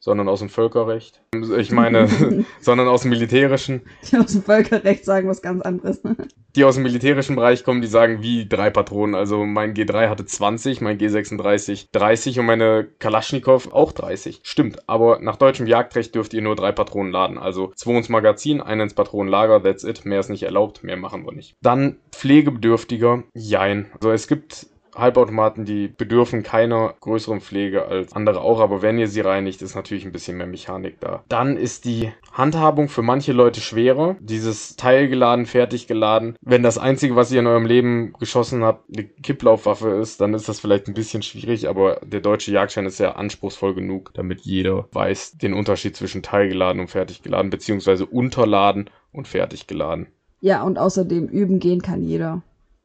sondern 0.00 0.28
aus 0.28 0.40
dem 0.40 0.48
Völkerrecht. 0.48 1.22
Ich 1.58 1.70
meine, 1.70 2.08
sondern 2.60 2.88
aus 2.88 3.02
dem 3.02 3.10
militärischen. 3.10 3.82
Die 4.10 4.16
aus 4.16 4.32
dem 4.32 4.42
Völkerrecht 4.42 5.04
sagen 5.04 5.28
was 5.28 5.42
ganz 5.42 5.62
anderes. 5.62 6.02
Die 6.56 6.64
aus 6.64 6.74
dem 6.74 6.82
militärischen 6.82 7.36
Bereich 7.36 7.62
kommen, 7.62 7.80
die 7.80 7.86
sagen 7.86 8.22
wie 8.22 8.48
drei 8.48 8.70
Patronen. 8.70 9.14
Also 9.14 9.46
mein 9.46 9.72
G3 9.72 10.08
hatte 10.08 10.26
20, 10.26 10.80
mein 10.80 10.98
G36 10.98 11.90
30 11.92 12.40
und 12.40 12.46
meine 12.46 12.88
Kalaschnikow 12.98 13.72
auch 13.72 13.92
30. 13.92 14.40
Stimmt, 14.42 14.88
aber 14.88 15.20
nach 15.20 15.36
deutschem 15.36 15.68
Jagdrecht 15.68 16.12
dürft 16.12 16.34
ihr 16.34 16.42
nur 16.42 16.56
drei 16.56 16.72
Patronen 16.72 17.12
laden. 17.12 17.38
Also 17.38 17.70
zwei 17.76 17.96
ins 17.96 18.08
Magazin, 18.08 18.60
einen 18.60 18.80
ins 18.80 18.94
Patronenlager, 18.94 19.62
that's 19.62 19.84
it. 19.84 20.04
Mehr 20.04 20.18
ist 20.18 20.28
nicht 20.28 20.42
erlaubt, 20.42 20.82
mehr 20.82 20.96
machen 20.96 21.24
wir 21.24 21.32
nicht. 21.32 21.54
Dann 21.62 21.98
pflegebedürftiger, 22.10 23.22
jein. 23.32 23.86
Also 23.94 24.10
es 24.10 24.26
gibt 24.26 24.66
Halbautomaten, 24.94 25.64
die 25.64 25.88
bedürfen 25.88 26.42
keiner 26.42 26.94
größeren 27.00 27.40
Pflege 27.40 27.86
als 27.86 28.12
andere 28.14 28.40
auch, 28.40 28.60
aber 28.60 28.82
wenn 28.82 28.98
ihr 28.98 29.08
sie 29.08 29.20
reinigt, 29.20 29.62
ist 29.62 29.74
natürlich 29.74 30.04
ein 30.04 30.12
bisschen 30.12 30.36
mehr 30.36 30.46
Mechanik 30.46 31.00
da. 31.00 31.24
Dann 31.28 31.56
ist 31.56 31.84
die 31.84 32.12
Handhabung 32.32 32.88
für 32.88 33.02
manche 33.02 33.32
Leute 33.32 33.60
schwerer. 33.60 34.16
Dieses 34.20 34.76
Teil 34.76 35.08
geladen, 35.08 35.46
fertig 35.46 35.86
geladen. 35.86 36.36
Wenn 36.40 36.62
das 36.62 36.78
einzige, 36.78 37.16
was 37.16 37.32
ihr 37.32 37.40
in 37.40 37.46
eurem 37.46 37.66
Leben 37.66 38.12
geschossen 38.18 38.64
habt, 38.64 38.84
eine 38.96 39.06
Kipplaufwaffe 39.06 39.90
ist, 39.90 40.20
dann 40.20 40.34
ist 40.34 40.48
das 40.48 40.60
vielleicht 40.60 40.88
ein 40.88 40.94
bisschen 40.94 41.22
schwierig, 41.22 41.68
aber 41.68 42.00
der 42.04 42.20
deutsche 42.20 42.52
Jagdschein 42.52 42.86
ist 42.86 42.98
ja 42.98 43.12
anspruchsvoll 43.12 43.74
genug, 43.74 44.12
damit 44.14 44.42
jeder 44.42 44.88
weiß 44.92 45.38
den 45.38 45.54
Unterschied 45.54 45.96
zwischen 45.96 46.22
Teil 46.22 46.48
geladen 46.48 46.80
und 46.80 46.88
fertig 46.88 47.22
geladen, 47.22 47.50
beziehungsweise 47.50 48.06
unterladen 48.06 48.90
und 49.12 49.28
fertig 49.28 49.66
geladen. 49.66 50.08
Ja, 50.40 50.62
und 50.62 50.78
außerdem 50.78 51.28
üben 51.28 51.58
gehen 51.58 51.82
kann 51.82 52.02
jeder 52.02 52.42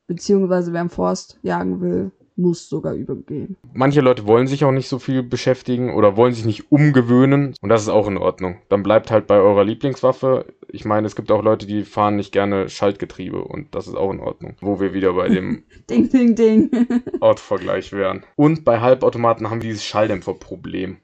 beziehungsweise 0.07 0.74
wer 0.74 0.81
im 0.81 0.89
Forst 0.89 1.39
jagen 1.41 1.81
will, 1.81 2.12
muss 2.35 2.67
sogar 2.67 2.93
übergehen. 2.93 3.55
Manche 3.74 4.01
Leute 4.01 4.27
wollen 4.27 4.47
sich 4.47 4.65
auch 4.65 4.71
nicht 4.71 4.89
so 4.89 5.00
viel 5.00 5.24
beschäftigen 5.24 5.93
oder 5.93 6.17
wollen 6.17 6.33
sich 6.33 6.45
nicht 6.45 6.71
umgewöhnen 6.71 7.53
und 7.62 7.69
das 7.69 7.83
ist 7.83 7.89
auch 7.89 8.07
in 8.07 8.17
Ordnung. 8.17 8.57
Dann 8.69 8.83
bleibt 8.83 9.12
halt 9.12 9.27
bei 9.27 9.38
eurer 9.38 9.63
Lieblingswaffe. 9.63 10.45
Ich 10.67 10.85
meine, 10.85 11.07
es 11.07 11.15
gibt 11.15 11.31
auch 11.31 11.43
Leute, 11.43 11.65
die 11.65 11.83
fahren 11.83 12.17
nicht 12.17 12.31
gerne 12.31 12.67
Schaltgetriebe 12.69 13.41
und 13.41 13.74
das 13.74 13.88
ist 13.88 13.95
auch 13.95 14.12
in 14.12 14.19
Ordnung. 14.19 14.55
Wo 14.59 14.79
wir 14.79 14.93
wieder 14.93 15.13
bei 15.13 15.29
dem 15.29 15.63
ding, 15.89 16.09
ding, 16.09 16.35
ding. 16.35 16.69
Autovergleich 17.21 17.93
wären. 17.93 18.24
Und 18.35 18.65
bei 18.65 18.81
Halbautomaten 18.81 19.50
haben 19.50 19.62
wir 19.62 19.69
dieses 19.69 19.85
Schalldämpferproblem. 19.85 20.97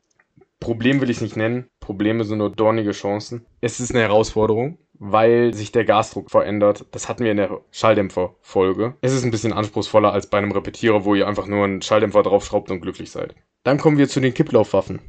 Problem 0.59 1.01
will 1.01 1.09
ich 1.09 1.21
nicht 1.21 1.37
nennen. 1.37 1.65
Probleme 1.79 2.23
sind 2.23 2.37
nur 2.37 2.51
dornige 2.51 2.91
Chancen. 2.91 3.45
Es 3.61 3.79
ist 3.79 3.91
eine 3.91 4.01
Herausforderung 4.01 4.77
weil 5.03 5.51
sich 5.55 5.71
der 5.71 5.83
Gasdruck 5.83 6.29
verändert. 6.29 6.85
Das 6.91 7.09
hatten 7.09 7.23
wir 7.23 7.31
in 7.31 7.37
der 7.37 7.59
Schalldämpfer-Folge. 7.71 8.93
Es 9.01 9.13
ist 9.13 9.25
ein 9.25 9.31
bisschen 9.31 9.51
anspruchsvoller 9.51 10.13
als 10.13 10.27
bei 10.27 10.37
einem 10.37 10.51
Repetierer, 10.51 11.05
wo 11.05 11.15
ihr 11.15 11.27
einfach 11.27 11.47
nur 11.47 11.65
einen 11.65 11.81
Schalldämpfer 11.81 12.21
draufschraubt 12.21 12.69
und 12.69 12.81
glücklich 12.81 13.09
seid. 13.09 13.33
Dann 13.63 13.79
kommen 13.79 13.97
wir 13.97 14.07
zu 14.07 14.19
den 14.19 14.35
Kipplaufwaffen. 14.35 14.99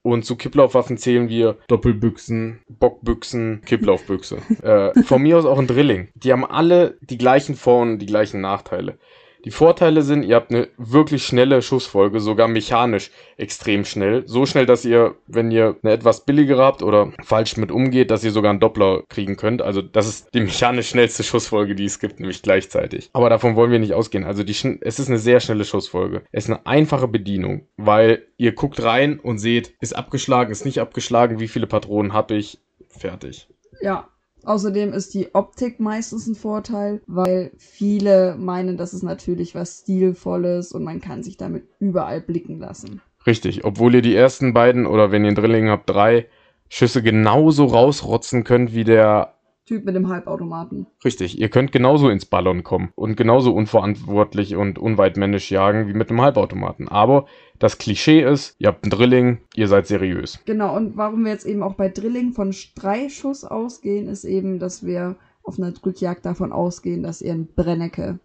Und 0.00 0.24
zu 0.24 0.36
Kipplaufwaffen 0.36 0.96
zählen 0.96 1.28
wir 1.28 1.58
Doppelbüchsen, 1.68 2.62
Bockbüchsen, 2.68 3.60
Kipplaufbüchse. 3.66 4.38
äh, 4.62 5.02
von 5.02 5.22
mir 5.22 5.36
aus 5.36 5.44
auch 5.44 5.58
ein 5.58 5.66
Drilling. 5.66 6.08
Die 6.14 6.32
haben 6.32 6.46
alle 6.46 6.96
die 7.02 7.18
gleichen 7.18 7.56
Vor- 7.56 7.82
und 7.82 7.98
die 7.98 8.06
gleichen 8.06 8.40
Nachteile. 8.40 8.98
Die 9.44 9.50
Vorteile 9.50 10.02
sind, 10.02 10.22
ihr 10.22 10.36
habt 10.36 10.50
eine 10.50 10.68
wirklich 10.78 11.24
schnelle 11.24 11.60
Schussfolge, 11.60 12.20
sogar 12.20 12.48
mechanisch 12.48 13.10
extrem 13.36 13.84
schnell. 13.84 14.26
So 14.26 14.46
schnell, 14.46 14.64
dass 14.64 14.86
ihr, 14.86 15.16
wenn 15.26 15.50
ihr 15.50 15.76
eine 15.82 15.92
etwas 15.92 16.24
billigere 16.24 16.62
habt 16.62 16.82
oder 16.82 17.12
falsch 17.22 17.58
mit 17.58 17.70
umgeht, 17.70 18.10
dass 18.10 18.24
ihr 18.24 18.30
sogar 18.30 18.50
einen 18.50 18.60
Doppler 18.60 19.02
kriegen 19.08 19.36
könnt. 19.36 19.60
Also 19.60 19.82
das 19.82 20.08
ist 20.08 20.34
die 20.34 20.40
mechanisch 20.40 20.88
schnellste 20.88 21.22
Schussfolge, 21.22 21.74
die 21.74 21.84
es 21.84 21.98
gibt, 21.98 22.20
nämlich 22.20 22.40
gleichzeitig. 22.40 23.10
Aber 23.12 23.28
davon 23.28 23.54
wollen 23.54 23.70
wir 23.70 23.78
nicht 23.78 23.92
ausgehen. 23.92 24.24
Also 24.24 24.44
die, 24.44 24.52
es 24.80 24.98
ist 24.98 25.08
eine 25.08 25.18
sehr 25.18 25.40
schnelle 25.40 25.64
Schussfolge. 25.64 26.22
Es 26.32 26.44
ist 26.44 26.50
eine 26.50 26.66
einfache 26.66 27.08
Bedienung, 27.08 27.66
weil 27.76 28.26
ihr 28.38 28.52
guckt 28.52 28.82
rein 28.82 29.18
und 29.20 29.38
seht, 29.38 29.74
ist 29.80 29.94
abgeschlagen, 29.94 30.52
ist 30.52 30.64
nicht 30.64 30.80
abgeschlagen, 30.80 31.38
wie 31.38 31.48
viele 31.48 31.66
Patronen 31.66 32.14
habe 32.14 32.34
ich, 32.34 32.60
fertig. 32.88 33.48
Ja, 33.82 34.08
Außerdem 34.44 34.92
ist 34.92 35.14
die 35.14 35.34
Optik 35.34 35.80
meistens 35.80 36.26
ein 36.26 36.34
Vorteil, 36.34 37.00
weil 37.06 37.52
viele 37.56 38.36
meinen, 38.38 38.76
das 38.76 38.94
ist 38.94 39.02
natürlich 39.02 39.54
was 39.54 39.80
Stilvolles 39.80 40.72
und 40.72 40.84
man 40.84 41.00
kann 41.00 41.22
sich 41.22 41.36
damit 41.36 41.64
überall 41.78 42.20
blicken 42.20 42.58
lassen. 42.58 43.00
Richtig, 43.26 43.64
obwohl 43.64 43.94
ihr 43.94 44.02
die 44.02 44.14
ersten 44.14 44.52
beiden 44.52 44.86
oder 44.86 45.10
wenn 45.10 45.24
ihr 45.24 45.28
einen 45.28 45.36
Drilling 45.36 45.68
habt, 45.68 45.88
drei 45.88 46.26
Schüsse 46.68 47.02
genauso 47.02 47.66
rausrotzen 47.66 48.44
könnt 48.44 48.74
wie 48.74 48.84
der 48.84 49.33
Typ 49.66 49.86
mit 49.86 49.94
dem 49.94 50.08
Halbautomaten. 50.08 50.86
Richtig, 51.04 51.38
ihr 51.38 51.48
könnt 51.48 51.72
genauso 51.72 52.10
ins 52.10 52.26
Ballon 52.26 52.64
kommen 52.64 52.92
und 52.96 53.16
genauso 53.16 53.54
unverantwortlich 53.54 54.56
und 54.56 54.78
unweitmännisch 54.78 55.50
jagen 55.50 55.88
wie 55.88 55.94
mit 55.94 56.10
einem 56.10 56.20
Halbautomaten. 56.20 56.88
Aber 56.88 57.24
das 57.58 57.78
Klischee 57.78 58.22
ist, 58.22 58.56
ihr 58.58 58.68
habt 58.68 58.84
ein 58.84 58.90
Drilling, 58.90 59.38
ihr 59.54 59.68
seid 59.68 59.86
seriös. 59.86 60.38
Genau, 60.44 60.76
und 60.76 60.98
warum 60.98 61.24
wir 61.24 61.32
jetzt 61.32 61.46
eben 61.46 61.62
auch 61.62 61.74
bei 61.74 61.88
Drilling 61.88 62.32
von 62.32 62.52
Streischuss 62.52 63.44
ausgehen, 63.44 64.08
ist 64.08 64.24
eben, 64.24 64.58
dass 64.58 64.84
wir 64.84 65.16
auf 65.42 65.58
einer 65.58 65.72
Drückjagd 65.72 66.26
davon 66.26 66.52
ausgehen, 66.52 67.02
dass 67.02 67.22
ihr 67.22 67.32
ein 67.32 67.46
Brennecke 67.46 68.18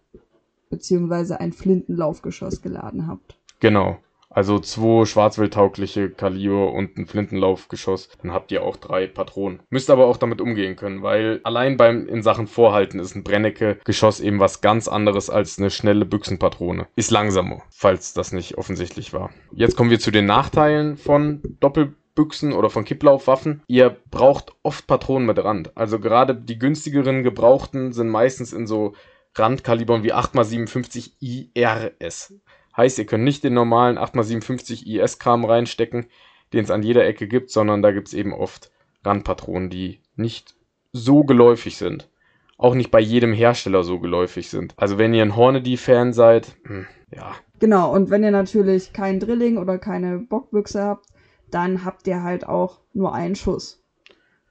beziehungsweise 0.69 1.39
ein 1.39 1.53
Flintenlaufgeschoss 1.53 2.62
geladen 2.62 3.08
habt. 3.08 3.38
Genau. 3.60 3.98
Also 4.29 4.59
zwei 4.59 5.05
schwarzwildtaugliche 5.05 6.12
Kaliber 6.12 6.71
und 6.71 6.98
ein 6.98 7.07
Flintenlaufgeschoss, 7.07 8.09
dann 8.21 8.31
habt 8.31 8.51
ihr 8.51 8.63
auch 8.63 8.77
drei 8.77 9.07
Patronen. 9.07 9.62
Müsst 9.69 9.89
aber 9.89 10.05
auch 10.05 10.17
damit 10.17 10.39
umgehen 10.39 10.75
können, 10.75 11.01
weil 11.01 11.39
allein 11.43 11.77
beim 11.77 12.07
in 12.07 12.21
Sachen 12.21 12.45
Vorhalten 12.45 13.00
ist 13.00 13.15
ein 13.15 13.24
Brennecke-Geschoss 13.24 14.19
eben 14.19 14.39
was 14.39 14.62
ganz 14.62 14.88
anderes 14.88 15.31
als 15.31 15.57
eine 15.57 15.71
schnelle 15.71 16.05
Büchsenpatrone. 16.05 16.88
Ist 16.95 17.09
langsamer, 17.09 17.63
falls 17.71 18.13
das 18.13 18.31
nicht 18.31 18.57
offensichtlich 18.57 19.13
war. 19.13 19.31
Jetzt 19.51 19.75
kommen 19.75 19.89
wir 19.89 20.00
zu 20.00 20.12
den 20.12 20.27
Nachteilen 20.27 20.98
von 20.98 21.41
Doppelbüchsen 21.59 22.53
oder 22.53 22.69
von 22.69 22.86
Kipplaufwaffen. 22.86 23.63
Ihr 23.65 23.98
braucht 24.12 24.53
oft 24.62 24.86
Patronen 24.86 25.25
mit 25.25 25.43
Rand. 25.43 25.75
Also 25.75 26.00
gerade 26.00 26.36
die 26.36 26.59
günstigeren 26.59 27.24
gebrauchten 27.24 27.93
sind 27.93 28.09
meistens 28.09 28.53
in 28.53 28.67
so 28.67 28.93
Randkalibern 29.36 30.03
wie 30.03 30.13
8x57 30.13 31.13
IRS. 31.19 32.33
Heißt, 32.79 32.98
ihr 32.98 33.05
könnt 33.05 33.25
nicht 33.25 33.43
den 33.43 33.53
normalen 33.53 33.98
8x57 33.98 34.86
IS-Kram 34.86 35.43
reinstecken, 35.43 36.05
den 36.53 36.63
es 36.63 36.71
an 36.71 36.81
jeder 36.81 37.05
Ecke 37.05 37.27
gibt, 37.27 37.50
sondern 37.51 37.81
da 37.81 37.91
gibt 37.91 38.07
es 38.07 38.13
eben 38.13 38.31
oft 38.31 38.71
Randpatronen, 39.03 39.69
die 39.69 40.00
nicht 40.15 40.55
so 40.93 41.25
geläufig 41.25 41.75
sind. 41.75 42.09
Auch 42.57 42.75
nicht 42.75 42.89
bei 42.89 43.01
jedem 43.01 43.33
Hersteller 43.33 43.83
so 43.83 44.00
geläufig 44.00 44.50
sind. 44.50 44.75
Also 44.77 44.98
wenn 44.98 45.13
ihr 45.13 45.24
ein 45.24 45.36
Hornady-Fan 45.36 46.13
seid, 46.13 46.55
hm, 46.63 46.88
ja. 47.13 47.36
Genau, 47.59 47.93
und 47.93 48.12
wenn 48.12 48.24
ihr 48.24 48.31
natürlich 48.31 48.93
kein 48.93 49.19
Drilling 49.19 49.57
oder 49.57 49.77
keine 49.77 50.17
Bockbüchse 50.17 50.81
habt, 50.81 51.05
dann 51.51 51.83
habt 51.83 52.07
ihr 52.07 52.24
halt 52.24 52.48
auch 52.48 52.79
nur 52.93 53.13
einen 53.13 53.36
Schuss. 53.36 53.83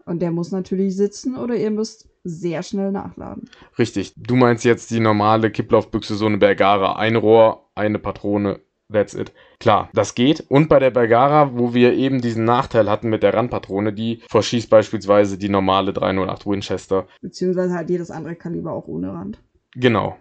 Und 0.04 0.20
der 0.20 0.32
muss 0.32 0.52
natürlich 0.52 0.94
sitzen 0.94 1.34
oder 1.34 1.54
ihr 1.54 1.70
müsst 1.70 2.10
sehr 2.28 2.62
schnell 2.62 2.92
nachladen. 2.92 3.48
Richtig. 3.78 4.14
Du 4.16 4.36
meinst 4.36 4.64
jetzt 4.64 4.90
die 4.90 5.00
normale 5.00 5.50
Kipplaufbüchse, 5.50 6.14
so 6.14 6.26
eine 6.26 6.38
Bergara. 6.38 6.96
Ein 6.96 7.16
Rohr, 7.16 7.68
eine 7.74 7.98
Patrone, 7.98 8.60
that's 8.92 9.14
it. 9.14 9.32
Klar, 9.60 9.90
das 9.92 10.14
geht. 10.14 10.44
Und 10.48 10.68
bei 10.68 10.78
der 10.78 10.90
Bergara, 10.90 11.56
wo 11.56 11.74
wir 11.74 11.94
eben 11.94 12.20
diesen 12.20 12.44
Nachteil 12.44 12.88
hatten 12.90 13.08
mit 13.08 13.22
der 13.22 13.34
Randpatrone, 13.34 13.92
die 13.92 14.22
verschießt 14.28 14.70
beispielsweise 14.70 15.38
die 15.38 15.48
normale 15.48 15.92
308 15.92 16.46
Winchester. 16.46 17.06
Beziehungsweise 17.20 17.74
halt 17.74 17.90
jedes 17.90 18.10
andere 18.10 18.36
Kaliber 18.36 18.72
auch 18.72 18.86
ohne 18.86 19.12
Rand. 19.12 19.40
Genau. 19.74 20.16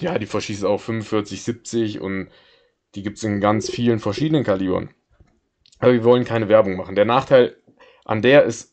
Ja, 0.00 0.18
die 0.18 0.26
verschießt 0.26 0.64
auch 0.64 0.80
45, 0.80 1.42
70 1.42 2.00
und 2.00 2.28
die 2.94 3.02
gibt's 3.02 3.22
in 3.22 3.40
ganz 3.40 3.70
vielen 3.70 4.00
verschiedenen 4.00 4.44
Kalibern. 4.44 4.90
Aber 5.78 5.92
wir 5.92 6.04
wollen 6.04 6.24
keine 6.24 6.48
Werbung 6.48 6.76
machen. 6.76 6.94
Der 6.94 7.04
Nachteil 7.04 7.56
an 8.04 8.22
der 8.22 8.44
ist 8.44 8.71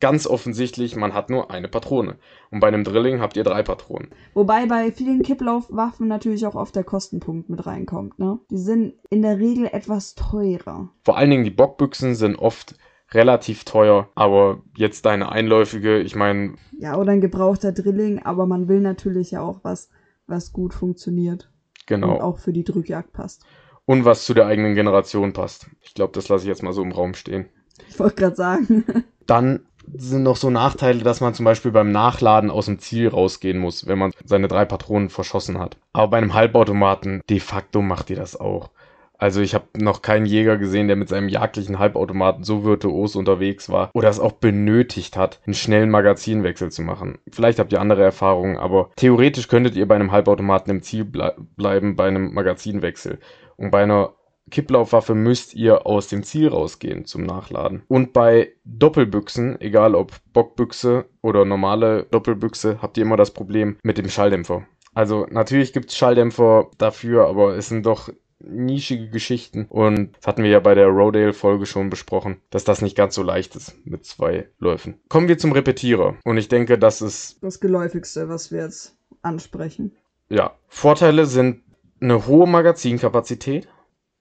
ganz 0.00 0.26
offensichtlich, 0.26 0.96
man 0.96 1.14
hat 1.14 1.30
nur 1.30 1.50
eine 1.50 1.68
Patrone. 1.68 2.16
Und 2.50 2.60
bei 2.60 2.68
einem 2.68 2.84
Drilling 2.84 3.20
habt 3.20 3.36
ihr 3.36 3.44
drei 3.44 3.62
Patronen. 3.62 4.08
Wobei 4.34 4.66
bei 4.66 4.92
vielen 4.92 5.22
Kipplaufwaffen 5.22 6.08
natürlich 6.08 6.46
auch 6.46 6.54
oft 6.54 6.76
der 6.76 6.84
Kostenpunkt 6.84 7.48
mit 7.48 7.66
reinkommt. 7.66 8.18
Ne? 8.18 8.38
Die 8.50 8.58
sind 8.58 8.94
in 9.10 9.22
der 9.22 9.38
Regel 9.38 9.66
etwas 9.66 10.14
teurer. 10.14 10.90
Vor 11.04 11.16
allen 11.16 11.30
Dingen 11.30 11.44
die 11.44 11.50
Bockbüchsen 11.50 12.14
sind 12.14 12.36
oft 12.36 12.74
relativ 13.12 13.64
teuer, 13.64 14.08
aber 14.14 14.62
jetzt 14.76 15.06
deine 15.06 15.30
einläufige, 15.30 16.00
ich 16.00 16.16
meine. 16.16 16.54
Ja, 16.78 16.96
oder 16.96 17.12
ein 17.12 17.20
gebrauchter 17.20 17.72
Drilling, 17.72 18.20
aber 18.20 18.46
man 18.46 18.68
will 18.68 18.80
natürlich 18.80 19.30
ja 19.30 19.42
auch 19.42 19.60
was, 19.62 19.90
was 20.26 20.52
gut 20.52 20.74
funktioniert. 20.74 21.50
Genau. 21.86 22.14
Und 22.14 22.20
auch 22.20 22.38
für 22.38 22.52
die 22.52 22.64
Drückjagd 22.64 23.12
passt. 23.12 23.44
Und 23.84 24.04
was 24.04 24.24
zu 24.24 24.34
der 24.34 24.46
eigenen 24.46 24.74
Generation 24.74 25.32
passt. 25.32 25.68
Ich 25.80 25.94
glaube, 25.94 26.12
das 26.12 26.28
lasse 26.28 26.44
ich 26.44 26.48
jetzt 26.48 26.64
mal 26.64 26.72
so 26.72 26.82
im 26.82 26.90
Raum 26.90 27.14
stehen. 27.14 27.46
Ich 27.88 27.98
wollte 28.00 28.16
gerade 28.16 28.36
sagen. 28.36 28.84
Dann 29.26 29.60
sind 29.94 30.22
noch 30.22 30.36
so 30.36 30.50
Nachteile, 30.50 31.02
dass 31.02 31.20
man 31.20 31.34
zum 31.34 31.44
Beispiel 31.44 31.70
beim 31.70 31.92
Nachladen 31.92 32.50
aus 32.50 32.66
dem 32.66 32.78
Ziel 32.78 33.08
rausgehen 33.08 33.58
muss, 33.58 33.86
wenn 33.86 33.98
man 33.98 34.12
seine 34.24 34.48
drei 34.48 34.64
Patronen 34.64 35.08
verschossen 35.08 35.58
hat. 35.58 35.76
Aber 35.92 36.08
bei 36.08 36.18
einem 36.18 36.34
Halbautomaten 36.34 37.22
de 37.28 37.40
facto 37.40 37.82
macht 37.82 38.10
ihr 38.10 38.16
das 38.16 38.38
auch. 38.38 38.70
Also 39.18 39.40
ich 39.40 39.54
habe 39.54 39.64
noch 39.78 40.02
keinen 40.02 40.26
Jäger 40.26 40.58
gesehen, 40.58 40.88
der 40.88 40.96
mit 40.96 41.08
seinem 41.08 41.28
jagdlichen 41.28 41.78
Halbautomaten 41.78 42.44
so 42.44 42.64
virtuos 42.64 43.16
unterwegs 43.16 43.70
war 43.70 43.90
oder 43.94 44.10
es 44.10 44.20
auch 44.20 44.32
benötigt 44.32 45.16
hat, 45.16 45.40
einen 45.46 45.54
schnellen 45.54 45.90
Magazinwechsel 45.90 46.70
zu 46.70 46.82
machen. 46.82 47.18
Vielleicht 47.30 47.58
habt 47.58 47.72
ihr 47.72 47.80
andere 47.80 48.02
Erfahrungen, 48.02 48.58
aber 48.58 48.90
theoretisch 48.96 49.48
könntet 49.48 49.74
ihr 49.74 49.88
bei 49.88 49.94
einem 49.94 50.12
Halbautomaten 50.12 50.70
im 50.70 50.82
Ziel 50.82 51.04
ble 51.04 51.34
bleiben 51.56 51.96
bei 51.96 52.08
einem 52.08 52.34
Magazinwechsel. 52.34 53.18
Und 53.56 53.70
bei 53.70 53.82
einer 53.82 54.12
Kipplaufwaffe 54.50 55.14
müsst 55.14 55.54
ihr 55.54 55.86
aus 55.86 56.08
dem 56.08 56.22
Ziel 56.22 56.48
rausgehen 56.48 57.04
zum 57.04 57.24
Nachladen. 57.24 57.82
Und 57.88 58.12
bei 58.12 58.52
Doppelbüchsen, 58.64 59.60
egal 59.60 59.94
ob 59.94 60.12
Bockbüchse 60.32 61.06
oder 61.22 61.44
normale 61.44 62.04
Doppelbüchse, 62.10 62.80
habt 62.80 62.96
ihr 62.96 63.02
immer 63.02 63.16
das 63.16 63.32
Problem 63.32 63.76
mit 63.82 63.98
dem 63.98 64.08
Schalldämpfer. 64.08 64.66
Also 64.94 65.26
natürlich 65.30 65.72
gibt 65.72 65.90
es 65.90 65.96
Schalldämpfer 65.96 66.70
dafür, 66.78 67.26
aber 67.26 67.56
es 67.56 67.68
sind 67.68 67.84
doch 67.84 68.08
nischige 68.38 69.08
Geschichten. 69.08 69.66
Und 69.68 70.16
das 70.16 70.26
hatten 70.26 70.42
wir 70.42 70.50
ja 70.50 70.60
bei 70.60 70.74
der 70.74 70.88
Rodale-Folge 70.88 71.66
schon 71.66 71.90
besprochen, 71.90 72.38
dass 72.50 72.64
das 72.64 72.82
nicht 72.82 72.96
ganz 72.96 73.14
so 73.14 73.22
leicht 73.22 73.56
ist 73.56 73.74
mit 73.84 74.04
zwei 74.04 74.48
Läufen. 74.58 75.00
Kommen 75.08 75.28
wir 75.28 75.38
zum 75.38 75.52
Repetierer. 75.52 76.16
Und 76.24 76.38
ich 76.38 76.48
denke, 76.48 76.78
das 76.78 77.02
ist. 77.02 77.42
Das 77.42 77.60
Geläufigste, 77.60 78.28
was 78.28 78.52
wir 78.52 78.62
jetzt 78.62 78.96
ansprechen. 79.22 79.96
Ja. 80.28 80.54
Vorteile 80.68 81.26
sind 81.26 81.62
eine 82.00 82.26
hohe 82.26 82.46
Magazinkapazität, 82.46 83.68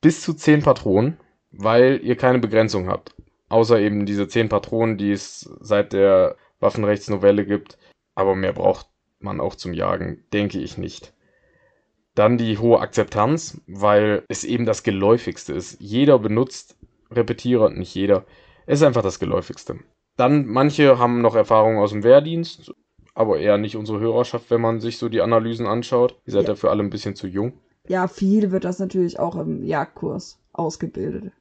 bis 0.06 0.22
zu 0.22 0.36
10 0.36 0.62
Patronen, 0.62 1.18
weil 1.50 2.00
ihr 2.04 2.16
keine 2.16 2.38
Begrenzung 2.38 2.88
habt. 2.90 3.16
Außer 3.50 3.80
eben 3.80 4.06
diese 4.06 4.28
10 4.28 4.50
Patronen, 4.50 5.00
die 5.00 5.12
es 5.12 5.50
seit 5.62 5.94
der 5.94 6.36
Waffenrechtsnovelle 6.60 7.44
gibt. 7.44 7.80
Aber 8.14 8.36
mehr 8.36 8.54
braucht 8.54 8.88
man 9.18 9.42
auch 9.42 9.56
zum 9.56 9.74
Jagen, 9.74 10.24
denke 10.32 10.60
ich 10.60 10.78
nicht. 10.78 11.16
Dann 12.14 12.38
die 12.38 12.60
hohe 12.60 12.82
Akzeptanz, 12.82 13.60
weil 13.66 14.22
es 14.28 14.44
eben 14.44 14.68
das 14.68 14.84
geläufigste 14.84 15.54
ist. 15.54 15.78
Jeder 15.82 16.20
benutzt 16.20 16.78
Repetierer, 17.10 17.72
nicht 17.72 17.96
jeder. 17.96 18.28
Es 18.68 18.82
ist 18.82 18.86
einfach 18.86 19.02
das 19.02 19.18
geläufigste. 19.18 19.80
Dann 20.18 20.46
manche 20.46 21.00
haben 21.00 21.22
noch 21.22 21.34
Erfahrung 21.34 21.80
aus 21.80 21.94
dem 21.94 22.04
Wehrdienst, 22.04 22.76
aber 23.16 23.40
eher 23.40 23.58
nicht 23.58 23.76
unsere 23.76 24.00
Hörerschaft, 24.00 24.52
wenn 24.52 24.62
man 24.62 24.82
sich 24.82 25.00
so 25.00 25.10
die 25.10 25.22
Analysen 25.22 25.66
anschaut. 25.66 26.22
Ihr 26.28 26.34
seid 26.34 26.44
ja. 26.44 26.50
dafür 26.50 26.70
alle 26.70 26.84
ein 26.84 26.92
bisschen 26.92 27.16
zu 27.16 27.26
jung. 27.26 27.54
Ja, 27.88 28.08
viel 28.08 28.52
wird 28.52 28.64
das 28.64 28.80
natürlich 28.80 29.20
auch 29.20 29.36
im 29.36 29.64
Jagdkurs 29.64 30.40
ausgebildet. 30.54 31.32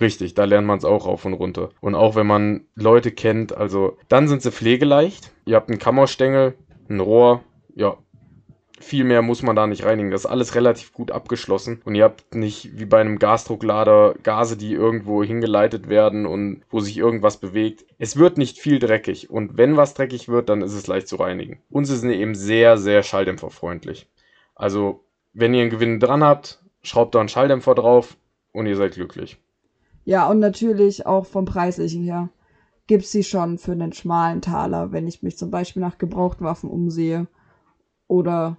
Richtig, 0.00 0.34
da 0.34 0.44
lernt 0.44 0.66
man 0.66 0.78
es 0.78 0.84
auch 0.84 1.06
rauf 1.06 1.24
und 1.24 1.34
runter. 1.34 1.70
Und 1.80 1.94
auch 1.94 2.14
wenn 2.14 2.26
man 2.26 2.66
Leute 2.74 3.10
kennt, 3.10 3.56
also 3.56 3.96
dann 4.08 4.28
sind 4.28 4.42
sie 4.42 4.52
pflegeleicht. 4.52 5.32
Ihr 5.46 5.56
habt 5.56 5.68
einen 5.68 5.80
Kammerstängel, 5.80 6.54
ein 6.88 7.00
Rohr, 7.00 7.42
ja, 7.74 7.96
viel 8.80 9.04
mehr 9.04 9.22
muss 9.22 9.42
man 9.42 9.56
da 9.56 9.66
nicht 9.66 9.84
reinigen. 9.84 10.10
Das 10.10 10.22
ist 10.22 10.30
alles 10.30 10.54
relativ 10.54 10.92
gut 10.92 11.10
abgeschlossen. 11.10 11.80
Und 11.84 11.94
ihr 11.94 12.04
habt 12.04 12.34
nicht 12.34 12.78
wie 12.78 12.84
bei 12.84 13.00
einem 13.00 13.18
Gasdrucklader 13.18 14.14
Gase, 14.22 14.56
die 14.56 14.72
irgendwo 14.72 15.24
hingeleitet 15.24 15.88
werden 15.88 16.26
und 16.26 16.62
wo 16.70 16.80
sich 16.80 16.98
irgendwas 16.98 17.38
bewegt. 17.38 17.84
Es 17.98 18.16
wird 18.16 18.36
nicht 18.36 18.58
viel 18.58 18.78
dreckig. 18.78 19.30
Und 19.30 19.56
wenn 19.56 19.76
was 19.76 19.94
dreckig 19.94 20.28
wird, 20.28 20.48
dann 20.48 20.62
ist 20.62 20.74
es 20.74 20.86
leicht 20.86 21.08
zu 21.08 21.16
reinigen. 21.16 21.60
Uns 21.70 21.88
ist 21.90 22.04
eben 22.04 22.34
sehr, 22.34 22.76
sehr 22.76 23.02
schalldämpferfreundlich. 23.02 24.06
Also, 24.54 25.03
wenn 25.34 25.52
ihr 25.52 25.62
einen 25.62 25.70
Gewinn 25.70 26.00
dran 26.00 26.24
habt, 26.24 26.62
schraubt 26.82 27.14
da 27.14 27.20
einen 27.20 27.28
Schalldämpfer 27.28 27.74
drauf 27.74 28.16
und 28.52 28.66
ihr 28.66 28.76
seid 28.76 28.94
glücklich. 28.94 29.38
Ja, 30.04 30.28
und 30.28 30.38
natürlich 30.38 31.06
auch 31.06 31.26
vom 31.26 31.44
Preislichen 31.44 32.02
her 32.02 32.30
gibt's 32.86 33.12
sie 33.12 33.24
schon 33.24 33.58
für 33.58 33.72
einen 33.72 33.92
schmalen 33.92 34.42
Taler, 34.42 34.92
wenn 34.92 35.06
ich 35.06 35.22
mich 35.22 35.36
zum 35.36 35.50
Beispiel 35.50 35.80
nach 35.80 35.98
Gebrauchtwaffen 35.98 36.70
umsehe 36.70 37.26
oder 38.06 38.58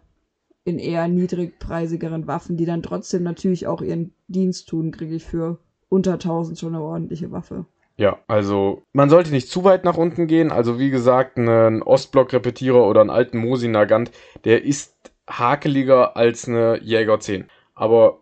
in 0.64 0.80
eher 0.80 1.08
niedrigpreisigeren 1.08 2.26
Waffen, 2.26 2.58
die 2.58 2.66
dann 2.66 2.82
trotzdem 2.82 3.22
natürlich 3.24 3.68
auch 3.68 3.82
ihren 3.82 4.14
Dienst 4.28 4.68
tun, 4.68 4.92
kriege 4.92 5.16
ich 5.16 5.24
für 5.24 5.60
unter 5.90 6.14
1000 6.14 6.58
schon 6.58 6.76
eine 6.76 6.84
ordentliche 6.84 7.32
Waffe. 7.32 7.66
Ja, 7.98 8.20
also 8.28 8.82
man 8.92 9.10
sollte 9.10 9.32
nicht 9.32 9.48
zu 9.48 9.64
weit 9.64 9.86
nach 9.86 9.96
unten 9.96 10.28
gehen. 10.28 10.52
Also 10.52 10.80
wie 10.80 10.90
gesagt, 10.90 11.38
ein 11.38 11.82
Ostblock-Repetierer 11.82 12.86
oder 12.86 13.02
einen 13.02 13.10
alten 13.10 13.38
Mosi 13.38 13.68
Nagant, 13.68 14.12
der 14.44 14.66
ist 14.66 14.95
hakeliger 15.28 16.16
als 16.16 16.48
eine 16.48 16.80
Jäger 16.82 17.20
10. 17.20 17.46
Aber 17.74 18.22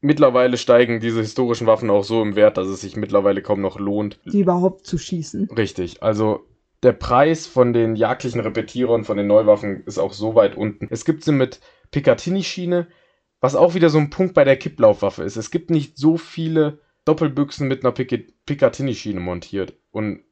mittlerweile 0.00 0.56
steigen 0.56 1.00
diese 1.00 1.20
historischen 1.20 1.66
Waffen 1.66 1.90
auch 1.90 2.04
so 2.04 2.22
im 2.22 2.36
Wert, 2.36 2.56
dass 2.56 2.68
es 2.68 2.80
sich 2.80 2.96
mittlerweile 2.96 3.42
kaum 3.42 3.60
noch 3.60 3.78
lohnt. 3.78 4.20
Die 4.24 4.40
überhaupt 4.40 4.86
zu 4.86 4.98
schießen. 4.98 5.50
Richtig, 5.50 6.02
also 6.02 6.46
der 6.82 6.92
Preis 6.92 7.46
von 7.46 7.72
den 7.72 7.94
jagdlichen 7.94 8.40
Repetierern, 8.40 9.04
von 9.04 9.16
den 9.16 9.28
Neuwaffen, 9.28 9.84
ist 9.84 9.98
auch 9.98 10.12
so 10.12 10.34
weit 10.34 10.56
unten. 10.56 10.88
Es 10.90 11.04
gibt 11.04 11.22
sie 11.22 11.32
mit 11.32 11.60
Picatinny-Schiene, 11.92 12.88
was 13.40 13.54
auch 13.54 13.74
wieder 13.74 13.88
so 13.88 13.98
ein 13.98 14.10
Punkt 14.10 14.34
bei 14.34 14.44
der 14.44 14.56
Kipplaufwaffe 14.56 15.22
ist. 15.22 15.36
Es 15.36 15.50
gibt 15.50 15.70
nicht 15.70 15.96
so 15.96 16.16
viele 16.16 16.80
Doppelbüchsen 17.04 17.68
mit 17.68 17.84
einer 17.84 17.92
Picatinny-Schiene 17.92 19.20
montiert. 19.20 19.74
Und 19.90 20.24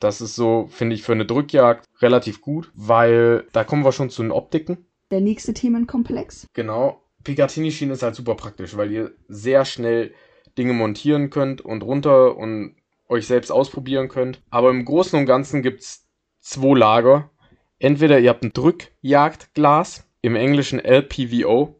das 0.00 0.20
ist 0.20 0.36
so, 0.36 0.68
finde 0.70 0.94
ich, 0.94 1.02
für 1.02 1.12
eine 1.12 1.26
Drückjagd 1.26 1.84
relativ 2.00 2.40
gut, 2.40 2.70
weil 2.74 3.46
da 3.52 3.64
kommen 3.64 3.84
wir 3.84 3.92
schon 3.92 4.10
zu 4.10 4.22
den 4.22 4.30
Optiken. 4.30 4.86
Der 5.10 5.20
nächste 5.20 5.54
Themenkomplex. 5.54 6.46
Genau. 6.52 7.02
Picatinny-Schiene 7.24 7.94
ist 7.94 8.02
halt 8.02 8.14
super 8.14 8.34
praktisch, 8.34 8.76
weil 8.76 8.92
ihr 8.92 9.12
sehr 9.28 9.64
schnell 9.64 10.14
Dinge 10.56 10.72
montieren 10.72 11.30
könnt 11.30 11.60
und 11.60 11.82
runter 11.82 12.36
und 12.36 12.76
euch 13.08 13.26
selbst 13.26 13.50
ausprobieren 13.50 14.08
könnt. 14.08 14.42
Aber 14.50 14.70
im 14.70 14.84
Großen 14.84 15.18
und 15.18 15.26
Ganzen 15.26 15.62
gibt 15.62 15.80
es 15.80 16.06
zwei 16.40 16.76
Lager. 16.76 17.30
Entweder 17.78 18.18
ihr 18.18 18.30
habt 18.30 18.44
ein 18.44 18.52
Drückjagdglas, 18.52 20.04
im 20.20 20.36
Englischen 20.36 20.80
LPVO, 20.80 21.76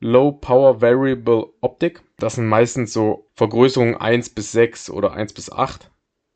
Low 0.00 0.32
Power 0.32 0.82
Variable 0.82 1.46
Optic. 1.60 2.02
Das 2.18 2.34
sind 2.34 2.46
meistens 2.46 2.92
so 2.92 3.30
Vergrößerungen 3.34 3.96
1 3.96 4.30
bis 4.30 4.52
6 4.52 4.90
oder 4.90 5.12
1 5.12 5.32
bis 5.32 5.50
8. 5.50 5.90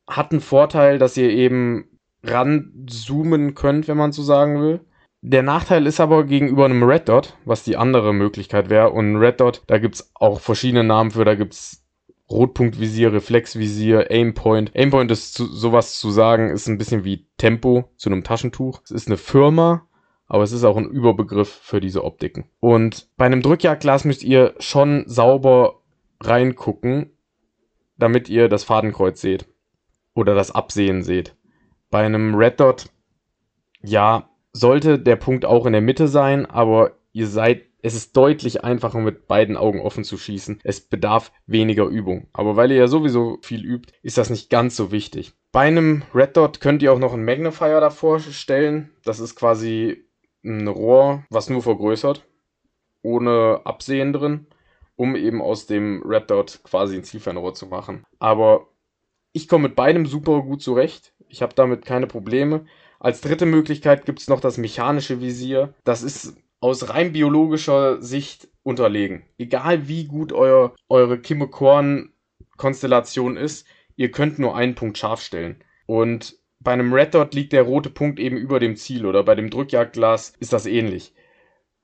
Hat 0.07 0.31
einen 0.31 0.41
Vorteil, 0.41 0.97
dass 0.97 1.17
ihr 1.17 1.29
eben 1.29 1.99
ranzoomen 2.23 3.53
könnt, 3.53 3.87
wenn 3.87 3.97
man 3.97 4.11
so 4.11 4.23
sagen 4.23 4.59
will. 4.61 4.81
Der 5.21 5.43
Nachteil 5.43 5.85
ist 5.85 5.99
aber 5.99 6.23
gegenüber 6.23 6.65
einem 6.65 6.83
Red 6.83 7.09
Dot, 7.09 7.35
was 7.43 7.63
die 7.63 7.75
andere 7.75 8.13
Möglichkeit 8.13 8.69
wäre. 8.69 8.91
Und 8.91 9.17
Red 9.17 9.41
Dot, 9.41 9.63
da 9.67 9.77
gibt 9.77 9.95
es 9.95 10.11
auch 10.15 10.39
verschiedene 10.39 10.83
Namen 10.83 11.11
für. 11.11 11.25
Da 11.25 11.35
gibt 11.35 11.53
es 11.53 11.85
Rotpunktvisier, 12.29 13.11
Reflexvisier, 13.11 14.11
Aimpoint. 14.11 14.71
Aimpoint 14.75 15.11
ist 15.11 15.33
zu, 15.33 15.45
sowas 15.45 15.99
zu 15.99 16.11
sagen, 16.11 16.51
ist 16.51 16.67
ein 16.67 16.77
bisschen 16.77 17.03
wie 17.03 17.27
Tempo 17.37 17.89
zu 17.97 18.09
einem 18.09 18.23
Taschentuch. 18.23 18.81
Es 18.83 18.91
ist 18.91 19.07
eine 19.07 19.17
Firma, 19.17 19.87
aber 20.27 20.43
es 20.43 20.51
ist 20.51 20.63
auch 20.63 20.77
ein 20.77 20.89
Überbegriff 20.89 21.49
für 21.49 21.81
diese 21.81 22.03
Optiken. 22.03 22.45
Und 22.59 23.09
bei 23.17 23.25
einem 23.25 23.41
Drückjagdglas 23.41 24.05
müsst 24.05 24.23
ihr 24.23 24.53
schon 24.59 25.03
sauber 25.07 25.81
reingucken, 26.21 27.11
damit 27.97 28.29
ihr 28.29 28.47
das 28.47 28.63
Fadenkreuz 28.63 29.19
seht. 29.19 29.47
Oder 30.13 30.35
das 30.35 30.51
Absehen 30.51 31.01
seht. 31.01 31.35
Bei 31.89 32.05
einem 32.05 32.35
Red 32.35 32.59
Dot, 32.59 32.85
ja, 33.81 34.28
sollte 34.59 34.99
der 34.99 35.15
Punkt 35.15 35.45
auch 35.45 35.65
in 35.65 35.73
der 35.73 35.81
Mitte 35.81 36.07
sein, 36.07 36.45
aber 36.45 36.91
ihr 37.11 37.27
seid 37.27 37.63
es 37.81 37.95
ist 37.95 38.15
deutlich 38.17 38.63
einfacher, 38.63 38.99
mit 38.99 39.27
beiden 39.27 39.55
Augen 39.55 39.79
offen 39.79 40.03
zu 40.03 40.17
schießen. 40.17 40.59
Es 40.63 40.81
bedarf 40.81 41.31
weniger 41.47 41.85
Übung. 41.85 42.27
Aber 42.33 42.55
weil 42.55 42.71
ihr 42.71 42.77
ja 42.77 42.87
sowieso 42.87 43.37
viel 43.41 43.63
übt, 43.63 43.93
ist 44.03 44.17
das 44.17 44.29
nicht 44.29 44.49
ganz 44.49 44.75
so 44.75 44.91
wichtig. 44.91 45.31
Bei 45.51 45.61
einem 45.61 46.03
Red 46.13 46.35
Dot 46.35 46.59
könnt 46.59 46.83
ihr 46.83 46.91
auch 46.91 46.99
noch 46.99 47.13
einen 47.13 47.23
Magnifier 47.23 47.79
davor 47.79 48.19
stellen. 48.19 48.91
Das 49.05 49.19
ist 49.19 49.35
quasi 49.35 50.03
ein 50.43 50.67
Rohr, 50.67 51.23
was 51.29 51.49
nur 51.49 51.61
vergrößert, 51.61 52.25
ohne 53.01 53.61
Absehen 53.63 54.13
drin, 54.13 54.47
um 54.95 55.15
eben 55.15 55.41
aus 55.41 55.65
dem 55.65 56.03
Red 56.05 56.29
Dot 56.29 56.59
quasi 56.63 56.97
ein 56.97 57.03
Zielfernrohr 57.03 57.53
zu 57.53 57.67
machen. 57.67 58.03
Aber 58.19 58.67
ich 59.31 59.47
komme 59.47 59.69
mit 59.69 59.75
beidem 59.75 60.05
super 60.05 60.41
gut 60.41 60.61
zurecht. 60.61 61.13
Ich 61.29 61.41
habe 61.41 61.53
damit 61.55 61.85
keine 61.85 62.07
Probleme. 62.07 62.65
Als 62.99 63.21
dritte 63.21 63.45
Möglichkeit 63.45 64.05
gibt 64.05 64.19
es 64.19 64.27
noch 64.27 64.41
das 64.41 64.57
mechanische 64.57 65.21
Visier. 65.21 65.73
Das 65.85 66.03
ist 66.03 66.35
aus 66.59 66.89
rein 66.89 67.13
biologischer 67.13 68.01
Sicht 68.01 68.49
unterlegen. 68.63 69.23
Egal 69.37 69.87
wie 69.87 70.05
gut 70.05 70.33
euer, 70.33 70.75
eure 70.89 71.19
Kimmekorn-Konstellation 71.19 73.37
ist, 73.37 73.65
ihr 73.95 74.11
könnt 74.11 74.37
nur 74.37 74.53
einen 74.55 74.75
Punkt 74.75 74.97
scharf 74.97 75.21
stellen. 75.21 75.63
Und 75.85 76.37
bei 76.59 76.73
einem 76.73 76.93
Red 76.93 77.13
Dot 77.13 77.33
liegt 77.33 77.53
der 77.53 77.63
rote 77.63 77.89
Punkt 77.89 78.19
eben 78.19 78.35
über 78.35 78.59
dem 78.59 78.75
Ziel 78.75 79.05
oder 79.05 79.23
bei 79.23 79.35
dem 79.35 79.49
Drückjagdglas 79.49 80.33
ist 80.39 80.51
das 80.51 80.65
ähnlich. 80.65 81.13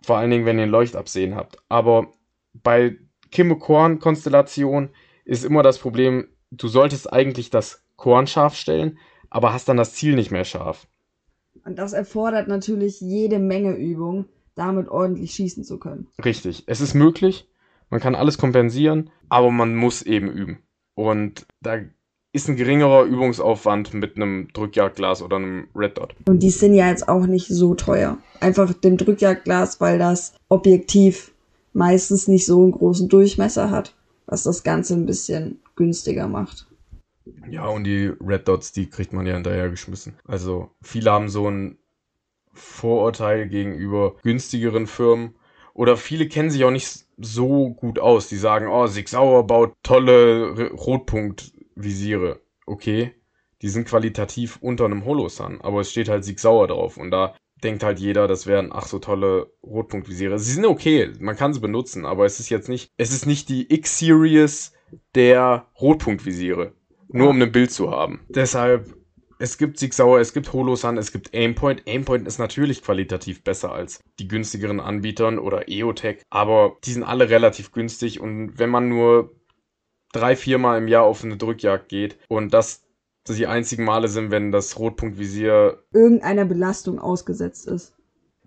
Vor 0.04 0.18
allen 0.18 0.32
Dingen, 0.32 0.46
wenn 0.46 0.58
ihr 0.58 0.64
ein 0.64 0.70
Leuchtabsehen 0.70 1.36
habt. 1.36 1.58
Aber 1.70 2.12
bei 2.52 2.98
Kimmekorn-Konstellation 3.32 4.90
ist 5.24 5.46
immer 5.46 5.64
das 5.64 5.80
Problem, 5.80 6.28
du 6.52 6.68
solltest 6.68 7.12
eigentlich 7.12 7.50
das 7.50 7.86
Korn 7.96 8.28
scharf 8.28 8.56
stellen, 8.56 9.00
aber 9.30 9.54
hast 9.54 9.70
dann 9.70 9.78
das 9.78 9.94
Ziel 9.94 10.16
nicht 10.16 10.32
mehr 10.32 10.44
scharf. 10.44 10.88
Und 11.66 11.78
das 11.78 11.94
erfordert 11.94 12.48
natürlich 12.48 13.02
jede 13.02 13.40
Menge 13.40 13.76
Übung 13.76 14.26
damit 14.56 14.88
ordentlich 14.88 15.32
schießen 15.32 15.64
zu 15.64 15.80
können. 15.80 16.08
Richtig. 16.24 16.64
Es 16.68 16.80
ist 16.80 16.94
möglich. 16.94 17.50
Man 17.90 18.00
kann 18.00 18.16
alles 18.16 18.38
kompensieren, 18.38 19.10
aber 19.30 19.52
man 19.52 19.76
muss 19.76 20.02
eben 20.02 20.32
üben. 20.32 20.60
Und 20.94 21.46
da 21.62 21.80
ist 22.32 22.48
ein 22.48 22.56
geringerer 22.56 23.04
Übungsaufwand 23.04 23.94
mit 23.94 24.16
einem 24.16 24.48
Drückjagdglas 24.54 25.22
oder 25.22 25.38
einem 25.38 25.68
Red 25.76 25.98
Dot. 25.98 26.16
Und 26.28 26.44
die 26.44 26.50
sind 26.50 26.74
ja 26.74 26.90
jetzt 26.90 27.08
auch 27.08 27.26
nicht 27.26 27.48
so 27.48 27.76
teuer. 27.76 28.18
Einfach 28.40 28.74
dem 28.74 28.98
Drückjagdglas, 28.98 29.82
weil 29.82 30.00
das 30.00 30.34
Objektiv 30.50 31.34
meistens 31.74 32.28
nicht 32.28 32.46
so 32.46 32.62
einen 32.62 32.72
großen 32.72 33.10
Durchmesser 33.10 33.72
hat, 33.72 33.96
was 34.26 34.44
das 34.44 34.64
Ganze 34.64 34.94
ein 34.94 35.06
bisschen 35.06 35.60
günstiger 35.76 36.28
macht. 36.28 36.68
Ja, 37.50 37.68
und 37.68 37.84
die 37.86 38.12
Red 38.22 38.48
Dots, 38.48 38.72
die 38.72 38.90
kriegt 38.90 39.14
man 39.14 39.26
ja 39.26 39.34
hinterher 39.34 39.70
geschmissen. 39.70 40.14
Also 40.26 40.70
viele 40.82 41.12
haben 41.12 41.30
so 41.30 41.50
ein 41.50 41.78
Vorurteil 42.54 43.48
gegenüber 43.50 44.16
günstigeren 44.24 44.88
Firmen 44.88 45.36
Oder 45.74 45.98
viele 45.98 46.28
kennen 46.30 46.50
sich 46.52 46.64
auch 46.64 46.72
nicht 46.72 47.06
so 47.18 47.72
gut 47.74 48.00
aus. 48.00 48.30
Die 48.30 48.38
sagen, 48.38 48.68
oh, 48.68 48.88
Sig 48.88 49.10
Sauer 49.10 49.46
baut 49.48 49.74
tolle 49.84 50.72
Rotpunktvisiere. 50.72 52.42
Okay, 52.66 53.14
die 53.62 53.70
sind 53.70 53.88
qualitativ 53.88 54.58
unter 54.62 54.86
einem 54.86 55.06
Holosun, 55.06 55.62
aber 55.62 55.82
es 55.82 55.92
steht 55.92 56.10
halt 56.10 56.24
Sig 56.24 56.40
Sauer 56.40 56.68
drauf. 56.68 56.98
Und 56.98 57.12
da 57.12 57.36
denkt 57.64 57.84
halt 57.84 58.00
jeder, 58.00 58.28
das 58.28 58.48
wären 58.48 58.72
ach 58.72 58.88
so 58.88 59.00
tolle 59.00 59.52
Rotpunktvisiere. 59.64 60.40
Sie 60.40 60.54
sind 60.54 60.66
okay, 60.66 61.12
man 61.20 61.36
kann 61.36 61.54
sie 61.54 61.60
benutzen, 61.60 62.06
aber 62.06 62.26
es 62.26 62.40
ist 62.40 62.50
jetzt 62.50 62.70
nicht, 62.70 62.92
es 62.98 63.12
ist 63.12 63.26
nicht 63.26 63.50
die 63.50 63.74
X-Series 63.74 64.74
der 65.16 65.68
Rotpunktvisiere. 65.82 66.74
Nur 67.16 67.30
um 67.30 67.42
ein 67.42 67.52
Bild 67.52 67.72
zu 67.72 67.92
haben. 67.92 68.20
Deshalb, 68.30 68.94
es 69.40 69.58
gibt 69.58 69.80
Sig 69.80 69.94
Sauer, 69.94 70.20
es 70.20 70.34
gibt 70.34 70.52
Holosun, 70.52 70.98
es 70.98 71.12
gibt 71.12 71.34
Aimpoint. 71.34 71.84
Aimpoint 71.88 72.28
ist 72.28 72.40
natürlich 72.40 72.84
qualitativ 72.84 73.44
besser 73.44 73.72
als 73.72 74.02
die 74.20 74.28
günstigeren 74.28 74.80
Anbietern 74.80 75.40
oder 75.40 75.70
EOTech, 75.70 76.24
aber 76.30 76.78
die 76.84 76.92
sind 76.92 77.04
alle 77.04 77.30
relativ 77.30 77.72
günstig 77.72 78.20
und 78.20 78.60
wenn 78.60 78.70
man 78.70 78.90
nur 78.90 79.34
drei, 80.12 80.36
viermal 80.36 80.78
im 80.78 80.88
Jahr 80.88 81.04
auf 81.04 81.24
eine 81.24 81.38
Drückjagd 81.38 81.90
geht 81.90 82.18
und 82.28 82.54
das 82.54 82.86
die 83.28 83.48
einzigen 83.48 83.86
Male 83.86 84.08
sind, 84.08 84.30
wenn 84.30 84.52
das 84.52 84.78
Rotpunktvisier 84.78 85.84
irgendeiner 85.94 86.46
Belastung 86.46 87.00
ausgesetzt 87.00 87.68
ist. 87.68 87.96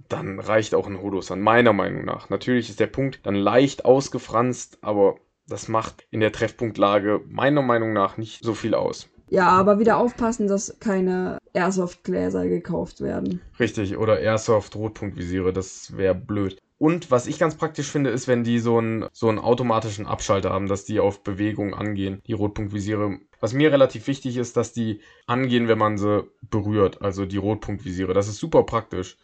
Dann 0.09 0.39
reicht 0.39 0.75
auch 0.75 0.87
ein 0.87 1.03
Holosun, 1.03 1.41
meiner 1.41 1.73
Meinung 1.73 2.05
nach. 2.05 2.31
Natürlich 2.31 2.71
ist 2.71 2.81
der 2.81 2.87
Punkt 2.87 3.21
dann 3.25 3.35
leicht 3.35 3.85
ausgefranst, 3.85 4.79
aber 4.83 5.19
das 5.49 5.69
macht 5.69 6.07
in 6.11 6.21
der 6.21 6.33
Treffpunktlage 6.33 7.21
meiner 7.27 7.63
Meinung 7.63 7.93
nach 7.93 8.17
nicht 8.17 8.45
so 8.45 8.55
viel 8.55 8.75
aus. 8.75 9.09
Ja, 9.31 9.49
aber 9.49 9.79
wieder 9.79 9.99
aufpassen, 9.99 10.47
dass 10.49 10.79
keine 10.81 11.39
Airsoft-Gläser 11.53 12.49
gekauft 12.49 13.01
werden. 13.01 13.41
Richtig, 13.59 13.97
oder 13.99 14.21
Airsoft-Rotpunktvisiere, 14.21 15.53
das 15.53 15.97
wäre 15.97 16.15
blöd. 16.15 16.59
Und 16.79 17.11
was 17.11 17.27
ich 17.27 17.39
ganz 17.39 17.57
praktisch 17.57 17.91
finde, 17.91 18.11
ist, 18.11 18.29
wenn 18.29 18.45
die 18.45 18.61
so 18.61 18.79
einen, 18.79 19.07
so 19.13 19.29
einen 19.29 19.41
automatischen 19.41 20.07
Abschalter 20.07 20.51
haben, 20.51 20.69
dass 20.69 20.85
die 20.85 21.01
auf 21.01 21.25
Bewegung 21.25 21.75
angehen, 21.75 22.23
die 22.27 22.35
Rotpunktvisiere. 22.35 23.19
Was 23.41 23.53
mir 23.53 23.73
relativ 23.73 24.07
wichtig 24.07 24.37
ist, 24.37 24.57
dass 24.57 24.73
die 24.73 25.01
angehen, 25.27 25.67
wenn 25.67 25.79
man 25.79 25.99
sie 25.99 26.25
berührt, 26.41 27.03
also 27.03 27.27
die 27.27 27.37
Rotpunktvisiere. 27.37 28.15
Das 28.15 28.29
ist 28.29 28.39
super 28.39 28.63
praktisch, 28.63 29.17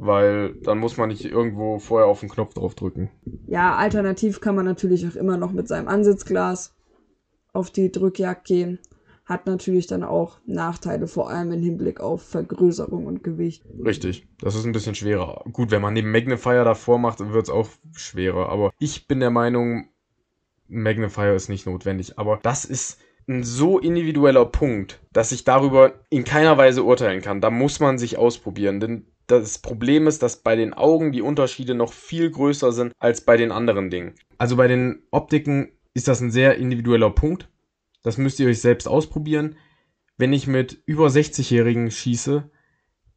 weil 0.00 0.54
dann 0.62 0.78
muss 0.78 0.96
man 0.96 1.08
nicht 1.08 1.24
irgendwo 1.24 1.78
vorher 1.78 2.08
auf 2.08 2.20
den 2.20 2.28
Knopf 2.28 2.54
drauf 2.54 2.74
drücken. 2.74 3.10
Ja, 3.46 3.76
alternativ 3.76 4.40
kann 4.40 4.56
man 4.56 4.64
natürlich 4.64 5.06
auch 5.06 5.16
immer 5.16 5.36
noch 5.36 5.52
mit 5.52 5.68
seinem 5.68 5.88
Ansitzglas 5.88 6.74
auf 7.52 7.70
die 7.70 7.92
Drückjagd 7.92 8.44
gehen 8.44 8.78
hat 9.30 9.46
natürlich 9.46 9.86
dann 9.86 10.02
auch 10.02 10.38
Nachteile, 10.44 11.06
vor 11.06 11.30
allem 11.30 11.52
im 11.52 11.62
Hinblick 11.62 12.00
auf 12.00 12.22
Vergrößerung 12.22 13.06
und 13.06 13.22
Gewicht. 13.22 13.64
Richtig, 13.82 14.26
das 14.40 14.56
ist 14.56 14.66
ein 14.66 14.72
bisschen 14.72 14.96
schwerer. 14.96 15.44
Gut, 15.52 15.70
wenn 15.70 15.80
man 15.80 15.94
den 15.94 16.10
Magnifier 16.10 16.64
davor 16.64 16.98
macht, 16.98 17.20
wird 17.20 17.44
es 17.44 17.50
auch 17.50 17.68
schwerer. 17.94 18.48
Aber 18.48 18.72
ich 18.80 19.06
bin 19.06 19.20
der 19.20 19.30
Meinung, 19.30 19.88
Magnifier 20.66 21.34
ist 21.34 21.48
nicht 21.48 21.64
notwendig. 21.64 22.18
Aber 22.18 22.40
das 22.42 22.64
ist 22.64 22.98
ein 23.28 23.44
so 23.44 23.78
individueller 23.78 24.46
Punkt, 24.46 25.00
dass 25.12 25.30
ich 25.30 25.44
darüber 25.44 25.92
in 26.10 26.24
keiner 26.24 26.58
Weise 26.58 26.82
urteilen 26.82 27.22
kann. 27.22 27.40
Da 27.40 27.50
muss 27.50 27.78
man 27.78 27.98
sich 27.98 28.18
ausprobieren, 28.18 28.80
denn 28.80 29.06
das 29.30 29.58
Problem 29.58 30.06
ist, 30.06 30.22
dass 30.22 30.42
bei 30.42 30.56
den 30.56 30.74
Augen 30.74 31.12
die 31.12 31.22
Unterschiede 31.22 31.74
noch 31.74 31.92
viel 31.92 32.30
größer 32.30 32.72
sind 32.72 32.92
als 32.98 33.20
bei 33.20 33.36
den 33.36 33.52
anderen 33.52 33.90
Dingen. 33.90 34.14
Also 34.38 34.56
bei 34.56 34.68
den 34.68 35.02
Optiken 35.10 35.72
ist 35.94 36.08
das 36.08 36.20
ein 36.20 36.30
sehr 36.30 36.56
individueller 36.56 37.10
Punkt. 37.10 37.48
Das 38.02 38.18
müsst 38.18 38.40
ihr 38.40 38.48
euch 38.48 38.60
selbst 38.60 38.86
ausprobieren. 38.86 39.56
Wenn 40.16 40.32
ich 40.32 40.46
mit 40.46 40.82
über 40.86 41.08
60-Jährigen 41.08 41.90
schieße, 41.90 42.50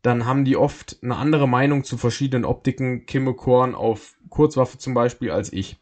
dann 0.02 0.26
haben 0.26 0.46
die 0.46 0.58
oft 0.58 1.00
eine 1.02 1.16
andere 1.16 1.48
Meinung 1.48 1.84
zu 1.84 1.98
verschiedenen 1.98 2.46
Optiken, 2.46 3.06
Kimme 3.06 3.34
Korn 3.34 3.74
auf 3.74 4.16
Kurzwaffe 4.30 4.78
zum 4.78 4.94
Beispiel, 4.94 5.32
als 5.32 5.52
ich. 5.54 5.78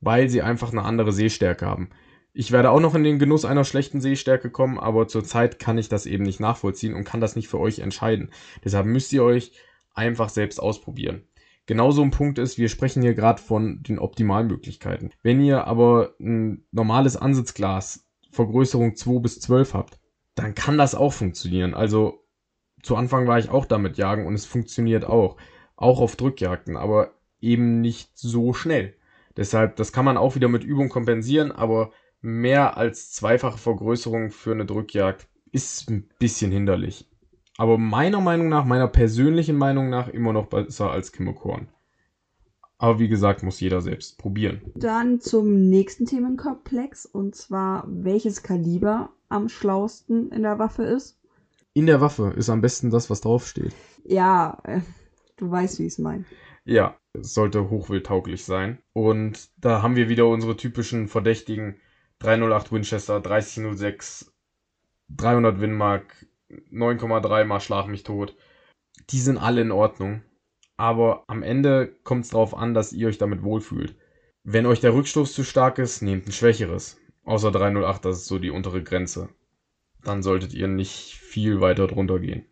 Weil 0.00 0.28
sie 0.28 0.42
einfach 0.42 0.70
eine 0.70 0.82
andere 0.82 1.12
Sehstärke 1.12 1.66
haben. 1.66 1.90
Ich 2.36 2.50
werde 2.50 2.72
auch 2.72 2.80
noch 2.80 2.96
in 2.96 3.04
den 3.04 3.20
Genuss 3.20 3.44
einer 3.44 3.62
schlechten 3.64 4.00
Sehstärke 4.00 4.50
kommen, 4.50 4.80
aber 4.80 5.06
zurzeit 5.06 5.60
kann 5.60 5.78
ich 5.78 5.88
das 5.88 6.04
eben 6.04 6.24
nicht 6.24 6.40
nachvollziehen 6.40 6.94
und 6.94 7.04
kann 7.04 7.20
das 7.20 7.36
nicht 7.36 7.46
für 7.46 7.60
euch 7.60 7.78
entscheiden. 7.78 8.32
Deshalb 8.64 8.86
müsst 8.86 9.12
ihr 9.12 9.22
euch 9.22 9.52
einfach 9.94 10.28
selbst 10.28 10.58
ausprobieren. 10.58 11.28
Genauso 11.66 12.02
ein 12.02 12.10
Punkt 12.10 12.40
ist, 12.40 12.58
wir 12.58 12.68
sprechen 12.68 13.02
hier 13.02 13.14
gerade 13.14 13.40
von 13.40 13.84
den 13.84 14.00
Optimalmöglichkeiten. 14.00 15.12
Wenn 15.22 15.40
ihr 15.40 15.68
aber 15.68 16.14
ein 16.18 16.66
normales 16.72 17.16
Ansitzglas 17.16 18.04
Vergrößerung 18.32 18.96
2 18.96 19.20
bis 19.20 19.40
12 19.40 19.72
habt, 19.72 20.00
dann 20.34 20.56
kann 20.56 20.76
das 20.76 20.96
auch 20.96 21.12
funktionieren. 21.12 21.72
Also 21.72 22.24
zu 22.82 22.96
Anfang 22.96 23.28
war 23.28 23.38
ich 23.38 23.48
auch 23.48 23.64
damit 23.64 23.96
jagen 23.96 24.26
und 24.26 24.34
es 24.34 24.44
funktioniert 24.44 25.04
auch. 25.04 25.36
Auch 25.76 26.00
auf 26.00 26.16
Drückjagden, 26.16 26.76
aber 26.76 27.12
eben 27.40 27.80
nicht 27.80 28.18
so 28.18 28.54
schnell. 28.54 28.96
Deshalb, 29.36 29.76
das 29.76 29.92
kann 29.92 30.04
man 30.04 30.16
auch 30.16 30.34
wieder 30.34 30.48
mit 30.48 30.64
Übung 30.64 30.88
kompensieren, 30.88 31.52
aber 31.52 31.92
mehr 32.24 32.78
als 32.78 33.12
zweifache 33.12 33.58
Vergrößerung 33.58 34.30
für 34.30 34.52
eine 34.52 34.64
Drückjagd 34.64 35.28
ist 35.52 35.90
ein 35.90 36.08
bisschen 36.18 36.50
hinderlich. 36.50 37.06
Aber 37.58 37.76
meiner 37.78 38.20
Meinung 38.20 38.48
nach, 38.48 38.64
meiner 38.64 38.88
persönlichen 38.88 39.56
Meinung 39.56 39.90
nach, 39.90 40.08
immer 40.08 40.32
noch 40.32 40.46
besser 40.46 40.90
als 40.90 41.12
Kimmekorn. 41.12 41.68
Aber 42.78 42.98
wie 42.98 43.08
gesagt, 43.08 43.42
muss 43.42 43.60
jeder 43.60 43.82
selbst 43.82 44.18
probieren. 44.18 44.62
Dann 44.74 45.20
zum 45.20 45.68
nächsten 45.68 46.06
Themenkomplex 46.06 47.06
und 47.06 47.36
zwar, 47.36 47.84
welches 47.86 48.42
Kaliber 48.42 49.10
am 49.28 49.48
schlausten 49.48 50.32
in 50.32 50.42
der 50.42 50.58
Waffe 50.58 50.82
ist. 50.82 51.20
In 51.74 51.86
der 51.86 52.00
Waffe 52.00 52.32
ist 52.36 52.48
am 52.48 52.62
besten 52.62 52.90
das, 52.90 53.10
was 53.10 53.20
draufsteht. 53.20 53.74
Ja, 54.04 54.58
äh, 54.64 54.80
du 55.36 55.50
weißt, 55.50 55.78
wie 55.78 55.86
ich 55.86 55.92
es 55.92 55.98
meine. 55.98 56.24
Ja, 56.64 56.96
es 57.12 57.34
sollte 57.34 57.68
hochwildtauglich 57.68 58.44
sein. 58.44 58.78
Und 58.92 59.50
da 59.58 59.82
haben 59.82 59.96
wir 59.96 60.08
wieder 60.08 60.26
unsere 60.26 60.56
typischen 60.56 61.06
Verdächtigen 61.08 61.76
308 62.24 62.72
Winchester, 62.72 63.20
3006, 63.20 64.32
300 65.10 65.60
Winmark, 65.60 66.26
9,3 66.72 67.44
mal 67.44 67.60
Schlag 67.60 67.86
mich 67.86 68.02
tot. 68.02 68.36
Die 69.10 69.20
sind 69.20 69.38
alle 69.38 69.60
in 69.60 69.72
Ordnung 69.72 70.22
aber 70.76 71.24
am 71.28 71.42
Ende 71.42 71.94
kommt 72.02 72.24
es 72.24 72.30
darauf 72.30 72.56
an, 72.56 72.74
dass 72.74 72.92
ihr 72.92 73.08
euch 73.08 73.18
damit 73.18 73.42
wohlfühlt. 73.42 73.96
Wenn 74.42 74.66
euch 74.66 74.80
der 74.80 74.94
Rückstoß 74.94 75.32
zu 75.32 75.44
stark 75.44 75.78
ist, 75.78 76.02
nehmt 76.02 76.26
ein 76.26 76.32
schwächeres. 76.32 76.98
Außer 77.24 77.50
308, 77.50 78.04
das 78.04 78.18
ist 78.18 78.26
so 78.26 78.38
die 78.38 78.50
untere 78.50 78.82
Grenze. 78.82 79.28
Dann 80.02 80.22
solltet 80.22 80.52
ihr 80.52 80.68
nicht 80.68 81.14
viel 81.14 81.60
weiter 81.60 81.86
drunter 81.86 82.18
gehen. 82.18 82.44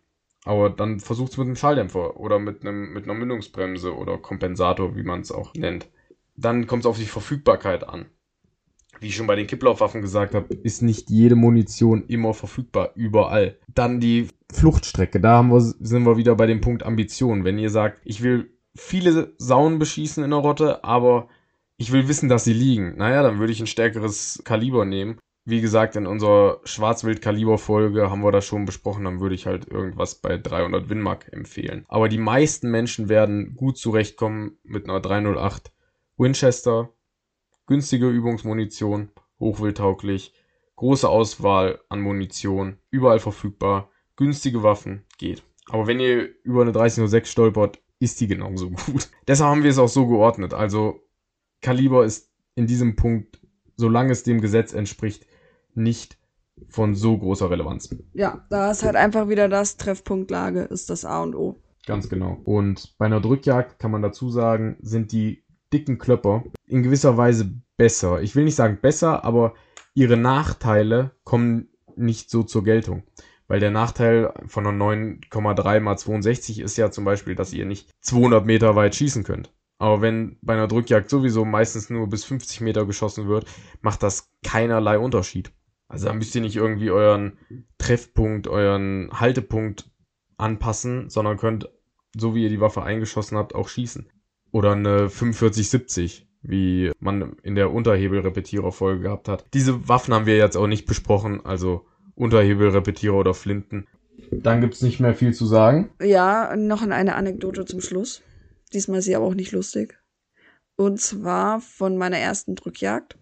Aber 0.45 0.69
dann 0.69 0.99
versucht's 0.99 1.37
mit 1.37 1.47
einem 1.47 1.55
Schalldämpfer 1.55 2.17
oder 2.17 2.39
mit, 2.39 2.61
einem, 2.61 2.93
mit 2.93 3.03
einer 3.03 3.13
Mündungsbremse 3.13 3.95
oder 3.95 4.17
Kompensator, 4.17 4.95
wie 4.95 5.03
man 5.03 5.21
es 5.21 5.31
auch 5.31 5.53
nennt. 5.53 5.89
Dann 6.35 6.65
kommt 6.65 6.83
es 6.83 6.87
auf 6.87 6.97
die 6.97 7.05
Verfügbarkeit 7.05 7.87
an 7.87 8.07
wie 9.03 9.07
ich 9.07 9.15
schon 9.15 9.27
bei 9.27 9.35
den 9.35 9.47
Kipplaufwaffen 9.47 10.01
gesagt 10.01 10.33
habe, 10.33 10.53
ist 10.53 10.81
nicht 10.81 11.09
jede 11.09 11.35
Munition 11.35 12.05
immer 12.07 12.33
verfügbar, 12.33 12.91
überall. 12.95 13.57
Dann 13.67 13.99
die 13.99 14.29
Fluchtstrecke, 14.51 15.19
da 15.19 15.37
haben 15.37 15.51
wir, 15.51 15.59
sind 15.59 16.05
wir 16.05 16.17
wieder 16.17 16.35
bei 16.35 16.47
dem 16.47 16.61
Punkt 16.61 16.83
Ambition. 16.83 17.43
Wenn 17.43 17.59
ihr 17.59 17.69
sagt, 17.69 18.01
ich 18.05 18.23
will 18.23 18.51
viele 18.75 19.33
Saunen 19.37 19.77
beschießen 19.77 20.23
in 20.23 20.31
der 20.31 20.39
Rotte, 20.39 20.83
aber 20.83 21.27
ich 21.77 21.91
will 21.91 22.07
wissen, 22.07 22.29
dass 22.29 22.45
sie 22.45 22.53
liegen, 22.53 22.95
naja, 22.97 23.23
dann 23.23 23.39
würde 23.39 23.51
ich 23.51 23.59
ein 23.59 23.67
stärkeres 23.67 24.41
Kaliber 24.45 24.85
nehmen. 24.85 25.19
Wie 25.45 25.59
gesagt, 25.59 25.97
in 25.97 26.07
unserer 26.07 26.61
Schwarzwild-Kaliber-Folge 26.63 28.09
haben 28.09 28.23
wir 28.23 28.31
das 28.31 28.45
schon 28.45 28.63
besprochen, 28.63 29.03
dann 29.03 29.19
würde 29.19 29.35
ich 29.35 29.45
halt 29.45 29.67
irgendwas 29.67 30.15
bei 30.15 30.37
300 30.37 30.87
Winmark 30.87 31.27
empfehlen. 31.33 31.83
Aber 31.89 32.07
die 32.07 32.17
meisten 32.17 32.71
Menschen 32.71 33.09
werden 33.09 33.53
gut 33.55 33.77
zurechtkommen 33.77 34.57
mit 34.63 34.85
einer 34.85 35.01
308 35.01 35.73
Winchester, 36.15 36.93
günstige 37.65 38.09
Übungsmunition, 38.09 39.11
hochwildtauglich, 39.39 40.33
große 40.75 41.07
Auswahl 41.07 41.79
an 41.89 42.01
Munition, 42.01 42.77
überall 42.89 43.19
verfügbar, 43.19 43.89
günstige 44.15 44.63
Waffen, 44.63 45.05
geht. 45.17 45.43
Aber 45.69 45.87
wenn 45.87 45.99
ihr 45.99 46.29
über 46.43 46.61
eine 46.61 46.71
3006 46.71 47.31
stolpert, 47.31 47.79
ist 47.99 48.19
die 48.21 48.27
genauso 48.27 48.69
gut. 48.85 49.09
Deshalb 49.27 49.49
haben 49.49 49.63
wir 49.63 49.69
es 49.69 49.77
auch 49.77 49.87
so 49.87 50.07
geordnet. 50.07 50.53
Also 50.53 51.01
Kaliber 51.61 52.05
ist 52.05 52.31
in 52.55 52.67
diesem 52.67 52.95
Punkt, 52.95 53.39
solange 53.75 54.11
es 54.11 54.23
dem 54.23 54.41
Gesetz 54.41 54.73
entspricht, 54.73 55.25
nicht 55.73 56.17
von 56.69 56.95
so 56.95 57.17
großer 57.17 57.49
Relevanz. 57.49 57.95
Ja, 58.13 58.45
da 58.49 58.71
ist 58.71 58.83
halt 58.83 58.95
einfach 58.95 59.27
wieder 59.27 59.49
das 59.49 59.77
Treffpunktlage 59.77 60.61
ist 60.61 60.89
das 60.89 61.05
A 61.05 61.23
und 61.23 61.35
O. 61.35 61.59
Ganz 61.85 62.09
genau. 62.09 62.39
Und 62.43 62.95
bei 62.97 63.07
einer 63.07 63.19
Drückjagd 63.19 63.79
kann 63.79 63.91
man 63.91 64.01
dazu 64.01 64.29
sagen, 64.29 64.77
sind 64.81 65.11
die 65.11 65.42
dicken 65.73 65.97
Klöpper 65.97 66.43
in 66.67 66.83
gewisser 66.83 67.17
Weise 67.17 67.51
besser. 67.77 68.21
Ich 68.21 68.35
will 68.35 68.43
nicht 68.43 68.55
sagen 68.55 68.77
besser, 68.81 69.25
aber 69.25 69.55
ihre 69.95 70.17
Nachteile 70.17 71.11
kommen 71.23 71.69
nicht 71.95 72.29
so 72.29 72.43
zur 72.43 72.63
Geltung. 72.63 73.03
Weil 73.47 73.59
der 73.59 73.71
Nachteil 73.71 74.33
von 74.47 74.65
einer 74.65 74.77
9,3 74.77 75.79
mal 75.79 75.97
62 75.97 76.59
ist 76.59 76.77
ja 76.77 76.91
zum 76.91 77.03
Beispiel, 77.03 77.35
dass 77.35 77.53
ihr 77.53 77.65
nicht 77.65 77.89
200 78.01 78.45
Meter 78.45 78.75
weit 78.75 78.95
schießen 78.95 79.23
könnt. 79.23 79.51
Aber 79.79 80.01
wenn 80.01 80.37
bei 80.41 80.53
einer 80.53 80.67
Drückjagd 80.67 81.09
sowieso 81.09 81.43
meistens 81.43 81.89
nur 81.89 82.07
bis 82.07 82.23
50 82.23 82.61
Meter 82.61 82.85
geschossen 82.85 83.27
wird, 83.27 83.45
macht 83.81 84.01
das 84.01 84.31
keinerlei 84.43 84.97
Unterschied. 84.97 85.51
Also 85.89 86.07
da 86.07 86.13
müsst 86.13 86.33
ihr 86.35 86.41
nicht 86.41 86.55
irgendwie 86.55 86.89
euren 86.89 87.37
Treffpunkt, 87.77 88.47
euren 88.47 89.09
Haltepunkt 89.11 89.91
anpassen, 90.37 91.09
sondern 91.09 91.37
könnt, 91.37 91.69
so 92.15 92.33
wie 92.33 92.43
ihr 92.43 92.49
die 92.49 92.61
Waffe 92.61 92.83
eingeschossen 92.83 93.37
habt, 93.37 93.53
auch 93.55 93.67
schießen 93.67 94.09
Oder 94.53 94.73
eine 94.73 95.09
4570, 95.09 96.27
wie 96.43 96.91
man 96.99 97.35
in 97.41 97.55
der 97.55 97.71
Unterhebelrepetierer-Folge 97.71 99.01
gehabt 99.01 99.27
hat. 99.27 99.45
Diese 99.53 99.89
Waffen 99.89 100.13
haben 100.13 100.27
wir 100.27 100.37
jetzt 100.37 100.55
auch 100.55 100.67
nicht 100.67 100.85
besprochen, 100.85 101.43
also 101.43 101.85
Unterhebelrepetierer 102.15 103.15
oder 103.15 103.33
Flinten. 103.33 103.87
Dann 104.31 104.61
gibt's 104.61 104.83
nicht 104.83 104.99
mehr 104.99 105.15
viel 105.15 105.33
zu 105.33 105.47
sagen. 105.47 105.89
Ja, 105.99 106.55
noch 106.55 106.83
eine 106.83 107.15
Anekdote 107.15 107.65
zum 107.65 107.81
Schluss. 107.81 108.21
Diesmal 108.73 108.99
ist 108.99 109.05
sie 109.05 109.15
aber 109.15 109.25
auch 109.25 109.33
nicht 109.33 109.53
lustig. 109.53 109.99
Und 110.75 111.01
zwar 111.01 111.59
von 111.59 111.97
meiner 111.97 112.17
ersten 112.17 112.55
Drückjagd. 112.55 113.17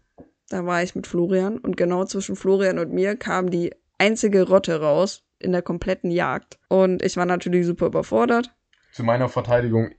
Da 0.49 0.65
war 0.65 0.83
ich 0.83 0.95
mit 0.95 1.07
Florian 1.07 1.59
und 1.59 1.77
genau 1.77 2.03
zwischen 2.03 2.35
Florian 2.35 2.77
und 2.77 2.91
mir 2.91 3.15
kam 3.15 3.49
die 3.49 3.73
einzige 3.97 4.43
Rotte 4.43 4.81
raus 4.81 5.23
in 5.39 5.53
der 5.53 5.61
kompletten 5.61 6.11
Jagd. 6.11 6.59
Und 6.67 7.01
ich 7.01 7.15
war 7.15 7.25
natürlich 7.25 7.65
super 7.65 7.85
überfordert. 7.85 8.53
Zu 8.91 9.05
meiner 9.05 9.29
Verteidigung, 9.29 9.91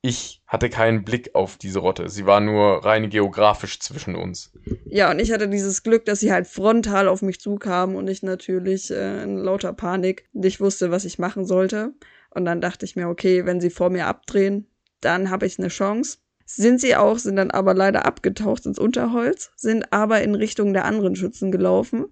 ich 0.00 0.42
hatte 0.46 0.70
keinen 0.70 1.04
Blick 1.04 1.34
auf 1.34 1.56
diese 1.56 1.80
Rotte. 1.80 2.08
Sie 2.08 2.24
war 2.24 2.40
nur 2.40 2.84
rein 2.84 3.10
geografisch 3.10 3.80
zwischen 3.80 4.14
uns. 4.14 4.52
Ja, 4.86 5.10
und 5.10 5.18
ich 5.18 5.32
hatte 5.32 5.48
dieses 5.48 5.82
Glück, 5.82 6.04
dass 6.04 6.20
sie 6.20 6.32
halt 6.32 6.46
frontal 6.46 7.08
auf 7.08 7.20
mich 7.22 7.40
zukam 7.40 7.96
und 7.96 8.08
ich 8.08 8.22
natürlich 8.22 8.90
äh, 8.90 9.22
in 9.22 9.36
lauter 9.36 9.72
Panik 9.72 10.28
nicht 10.32 10.60
wusste, 10.60 10.90
was 10.90 11.04
ich 11.04 11.18
machen 11.18 11.44
sollte. 11.44 11.94
Und 12.30 12.44
dann 12.44 12.60
dachte 12.60 12.84
ich 12.84 12.94
mir, 12.94 13.08
okay, 13.08 13.44
wenn 13.44 13.60
sie 13.60 13.70
vor 13.70 13.90
mir 13.90 14.06
abdrehen, 14.06 14.68
dann 15.00 15.30
habe 15.30 15.46
ich 15.46 15.58
eine 15.58 15.68
Chance. 15.68 16.18
Sind 16.44 16.80
sie 16.80 16.96
auch, 16.96 17.18
sind 17.18 17.36
dann 17.36 17.50
aber 17.50 17.74
leider 17.74 18.06
abgetaucht 18.06 18.66
ins 18.66 18.78
Unterholz, 18.78 19.50
sind 19.56 19.92
aber 19.92 20.22
in 20.22 20.34
Richtung 20.34 20.72
der 20.72 20.84
anderen 20.84 21.16
Schützen 21.16 21.50
gelaufen. 21.50 22.06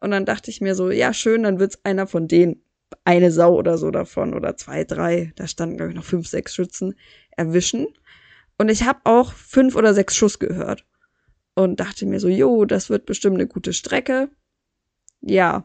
Und 0.00 0.10
dann 0.12 0.26
dachte 0.26 0.50
ich 0.50 0.60
mir 0.60 0.74
so, 0.74 0.90
ja, 0.90 1.12
schön, 1.12 1.42
dann 1.42 1.58
wird's 1.58 1.80
einer 1.84 2.06
von 2.06 2.28
denen. 2.28 2.62
Eine 3.04 3.30
Sau 3.30 3.54
oder 3.54 3.78
so 3.78 3.92
davon 3.92 4.34
oder 4.34 4.56
zwei, 4.56 4.82
drei, 4.82 5.32
da 5.36 5.46
standen, 5.46 5.76
glaube 5.76 5.90
ich, 5.90 5.96
noch 5.96 6.04
fünf, 6.04 6.26
sechs 6.26 6.54
Schützen, 6.56 6.96
erwischen. 7.40 7.88
Und 8.58 8.68
ich 8.68 8.84
habe 8.84 9.00
auch 9.04 9.32
fünf 9.32 9.74
oder 9.74 9.94
sechs 9.94 10.14
Schuss 10.14 10.38
gehört. 10.38 10.84
Und 11.54 11.80
dachte 11.80 12.06
mir 12.06 12.20
so, 12.20 12.28
jo, 12.28 12.64
das 12.64 12.90
wird 12.90 13.06
bestimmt 13.06 13.36
eine 13.36 13.46
gute 13.46 13.72
Strecke. 13.72 14.28
Ja, 15.20 15.64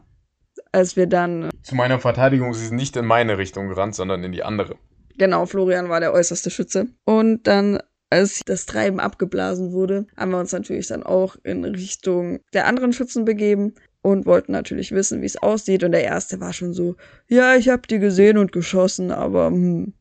als 0.72 0.96
wir 0.96 1.06
dann. 1.06 1.50
Zu 1.62 1.74
meiner 1.74 2.00
Verteidigung, 2.00 2.54
sie 2.54 2.66
sind 2.66 2.76
nicht 2.76 2.96
in 2.96 3.04
meine 3.04 3.38
Richtung 3.38 3.68
gerannt, 3.68 3.94
sondern 3.94 4.24
in 4.24 4.32
die 4.32 4.42
andere. 4.42 4.76
Genau, 5.18 5.46
Florian 5.46 5.88
war 5.88 6.00
der 6.00 6.12
äußerste 6.12 6.50
Schütze. 6.50 6.88
Und 7.04 7.46
dann, 7.46 7.80
als 8.10 8.40
das 8.44 8.66
Treiben 8.66 9.00
abgeblasen 9.00 9.72
wurde, 9.72 10.06
haben 10.16 10.30
wir 10.30 10.40
uns 10.40 10.52
natürlich 10.52 10.88
dann 10.88 11.02
auch 11.02 11.36
in 11.44 11.64
Richtung 11.64 12.40
der 12.52 12.66
anderen 12.66 12.92
Schützen 12.92 13.24
begeben 13.24 13.74
und 14.02 14.26
wollten 14.26 14.52
natürlich 14.52 14.92
wissen, 14.92 15.22
wie 15.22 15.26
es 15.26 15.42
aussieht. 15.42 15.84
Und 15.84 15.92
der 15.92 16.04
erste 16.04 16.40
war 16.40 16.52
schon 16.52 16.72
so, 16.72 16.96
ja, 17.28 17.56
ich 17.56 17.68
hab 17.68 17.88
die 17.88 17.98
gesehen 17.98 18.38
und 18.38 18.52
geschossen, 18.52 19.10
aber 19.10 19.48
hm. 19.48 19.94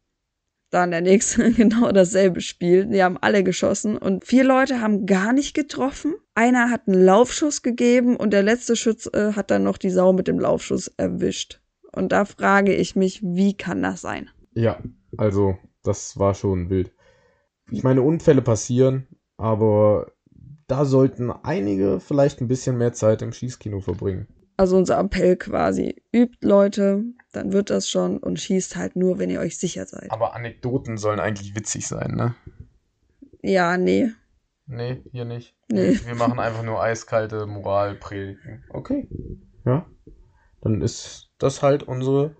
Dann 0.70 0.92
der 0.92 1.02
nächste 1.02 1.52
genau 1.54 1.92
dasselbe 1.92 2.42
Spiel. 2.42 2.86
Die 2.88 3.04
haben 3.04 3.18
alle 3.20 3.44
geschossen 3.44 3.98
und 3.98 4.26
vier 4.26 4.44
Leute 4.44 4.82
haben 4.82 5.06
gar 5.06 5.34
nicht 5.34 5.54
getroffen. 5.54 6.16
Einer 6.34 6.70
hat 6.70 6.88
einen 6.88 7.04
Laufschuss 7.04 7.62
gegeben 7.62 8.18
und 8.18 8.32
der 8.32 8.44
letzte 8.44 8.76
Schütz 8.76 9.08
äh, 9.14 9.34
hat 9.34 9.52
dann 9.52 9.64
noch 9.64 9.78
die 9.78 9.90
Sau 9.90 10.14
mit 10.14 10.28
dem 10.28 10.40
Laufschuss 10.40 10.88
erwischt. 10.98 11.62
Und 11.92 12.12
da 12.12 12.26
frage 12.26 12.74
ich 12.74 12.96
mich, 12.96 13.22
wie 13.24 13.56
kann 13.56 13.82
das 13.82 14.02
sein? 14.02 14.30
Ja, 14.54 14.80
also 15.18 15.58
das 15.84 16.20
war 16.20 16.34
schon 16.34 16.70
wild. 16.70 16.92
Ich 17.72 17.84
meine, 17.84 18.02
Unfälle 18.02 18.42
passieren, 18.42 19.08
aber 19.38 20.12
da 20.68 20.86
sollten 20.86 21.32
einige 21.32 22.00
vielleicht 22.00 22.42
ein 22.42 22.48
bisschen 22.48 22.78
mehr 22.78 22.94
Zeit 22.94 23.22
im 23.22 23.32
Schießkino 23.32 23.80
verbringen. 23.80 24.28
Also 24.58 24.78
unser 24.78 25.00
Appell 25.00 25.36
quasi, 25.36 26.02
übt 26.14 26.38
Leute, 26.42 27.04
dann 27.34 27.52
wird 27.52 27.70
das 27.70 27.90
schon 27.90 28.18
und 28.18 28.40
schießt 28.40 28.78
halt 28.78 28.96
nur, 28.96 29.20
wenn 29.20 29.30
ihr 29.30 29.42
euch 29.42 29.58
sicher 29.58 29.86
seid. 29.86 30.12
Aber 30.12 30.34
Anekdoten 30.34 30.98
sollen 30.98 31.20
eigentlich 31.20 31.56
witzig 31.56 31.88
sein, 31.88 32.16
ne? 32.16 32.36
Ja, 33.42 33.78
nee. 33.78 34.12
Nee, 34.68 35.04
hier 35.12 35.26
nicht. 35.26 35.56
Nee. 35.70 36.00
Wir 36.06 36.16
machen 36.16 36.40
einfach 36.40 36.64
nur 36.64 36.82
eiskalte 36.82 37.46
Moralpredigen. 37.46 38.64
Okay. 38.70 39.08
Ja. 39.66 39.86
Dann 40.62 40.82
ist 40.82 41.30
das 41.38 41.62
halt 41.62 41.84
unsere 41.84 42.36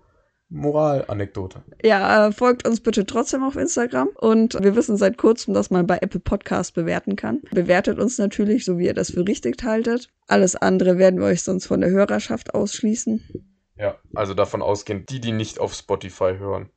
Moralanekdote. 0.48 1.64
Ja, 1.82 2.28
äh, 2.28 2.32
folgt 2.32 2.66
uns 2.66 2.80
bitte 2.80 3.04
trotzdem 3.04 3.42
auf 3.42 3.56
Instagram 3.56 4.08
und 4.16 4.54
wir 4.62 4.76
wissen 4.76 4.96
seit 4.96 5.18
kurzem, 5.18 5.54
dass 5.54 5.70
man 5.70 5.86
bei 5.86 5.98
Apple 5.98 6.20
Podcast 6.20 6.74
bewerten 6.74 7.16
kann. 7.16 7.42
Bewertet 7.50 7.98
uns 7.98 8.18
natürlich, 8.18 8.64
so 8.64 8.78
wie 8.78 8.86
ihr 8.86 8.94
das 8.94 9.10
für 9.10 9.26
richtig 9.26 9.62
haltet. 9.64 10.08
Alles 10.28 10.54
andere 10.54 10.98
werden 10.98 11.18
wir 11.18 11.26
euch 11.26 11.42
sonst 11.42 11.66
von 11.66 11.80
der 11.80 11.90
Hörerschaft 11.90 12.54
ausschließen. 12.54 13.46
Ja, 13.76 13.96
also 14.14 14.34
davon 14.34 14.62
ausgehend, 14.62 15.10
die, 15.10 15.20
die 15.20 15.32
nicht 15.32 15.58
auf 15.58 15.74
Spotify 15.74 16.36
hören. 16.38 16.70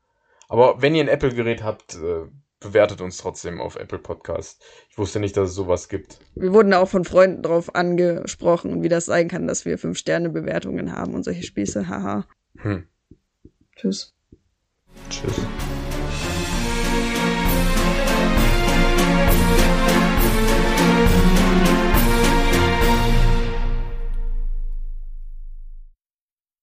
Aber 0.48 0.82
wenn 0.82 0.96
ihr 0.96 1.04
ein 1.04 1.08
Apple-Gerät 1.08 1.64
habt, 1.64 1.96
äh, 1.96 2.26
bewertet 2.60 3.02
uns 3.02 3.18
trotzdem 3.18 3.62
auf 3.62 3.76
Apple 3.76 4.00
Podcast. 4.00 4.64
Ich 4.90 4.98
wusste 4.98 5.20
nicht, 5.20 5.38
dass 5.38 5.50
es 5.50 5.56
sowas 5.56 5.88
gibt. 5.90 6.20
Wir 6.36 6.54
wurden 6.54 6.74
auch 6.74 6.90
von 6.90 7.06
Freunden 7.06 7.44
drauf 7.44 7.74
angesprochen, 7.76 8.84
wie 8.84 8.90
das 8.90 9.06
sein 9.06 9.28
kann, 9.28 9.48
dass 9.48 9.66
wir 9.66 9.78
fünf 9.78 9.98
Sterne 9.98 10.30
Bewertungen 10.30 10.94
haben 10.94 11.14
und 11.14 11.24
solche 11.24 11.44
Spieße. 11.44 11.88
Haha. 11.88 12.26
Hm. 12.58 12.88
Tschüss. 13.80 14.14
Tschüss. 15.10 15.69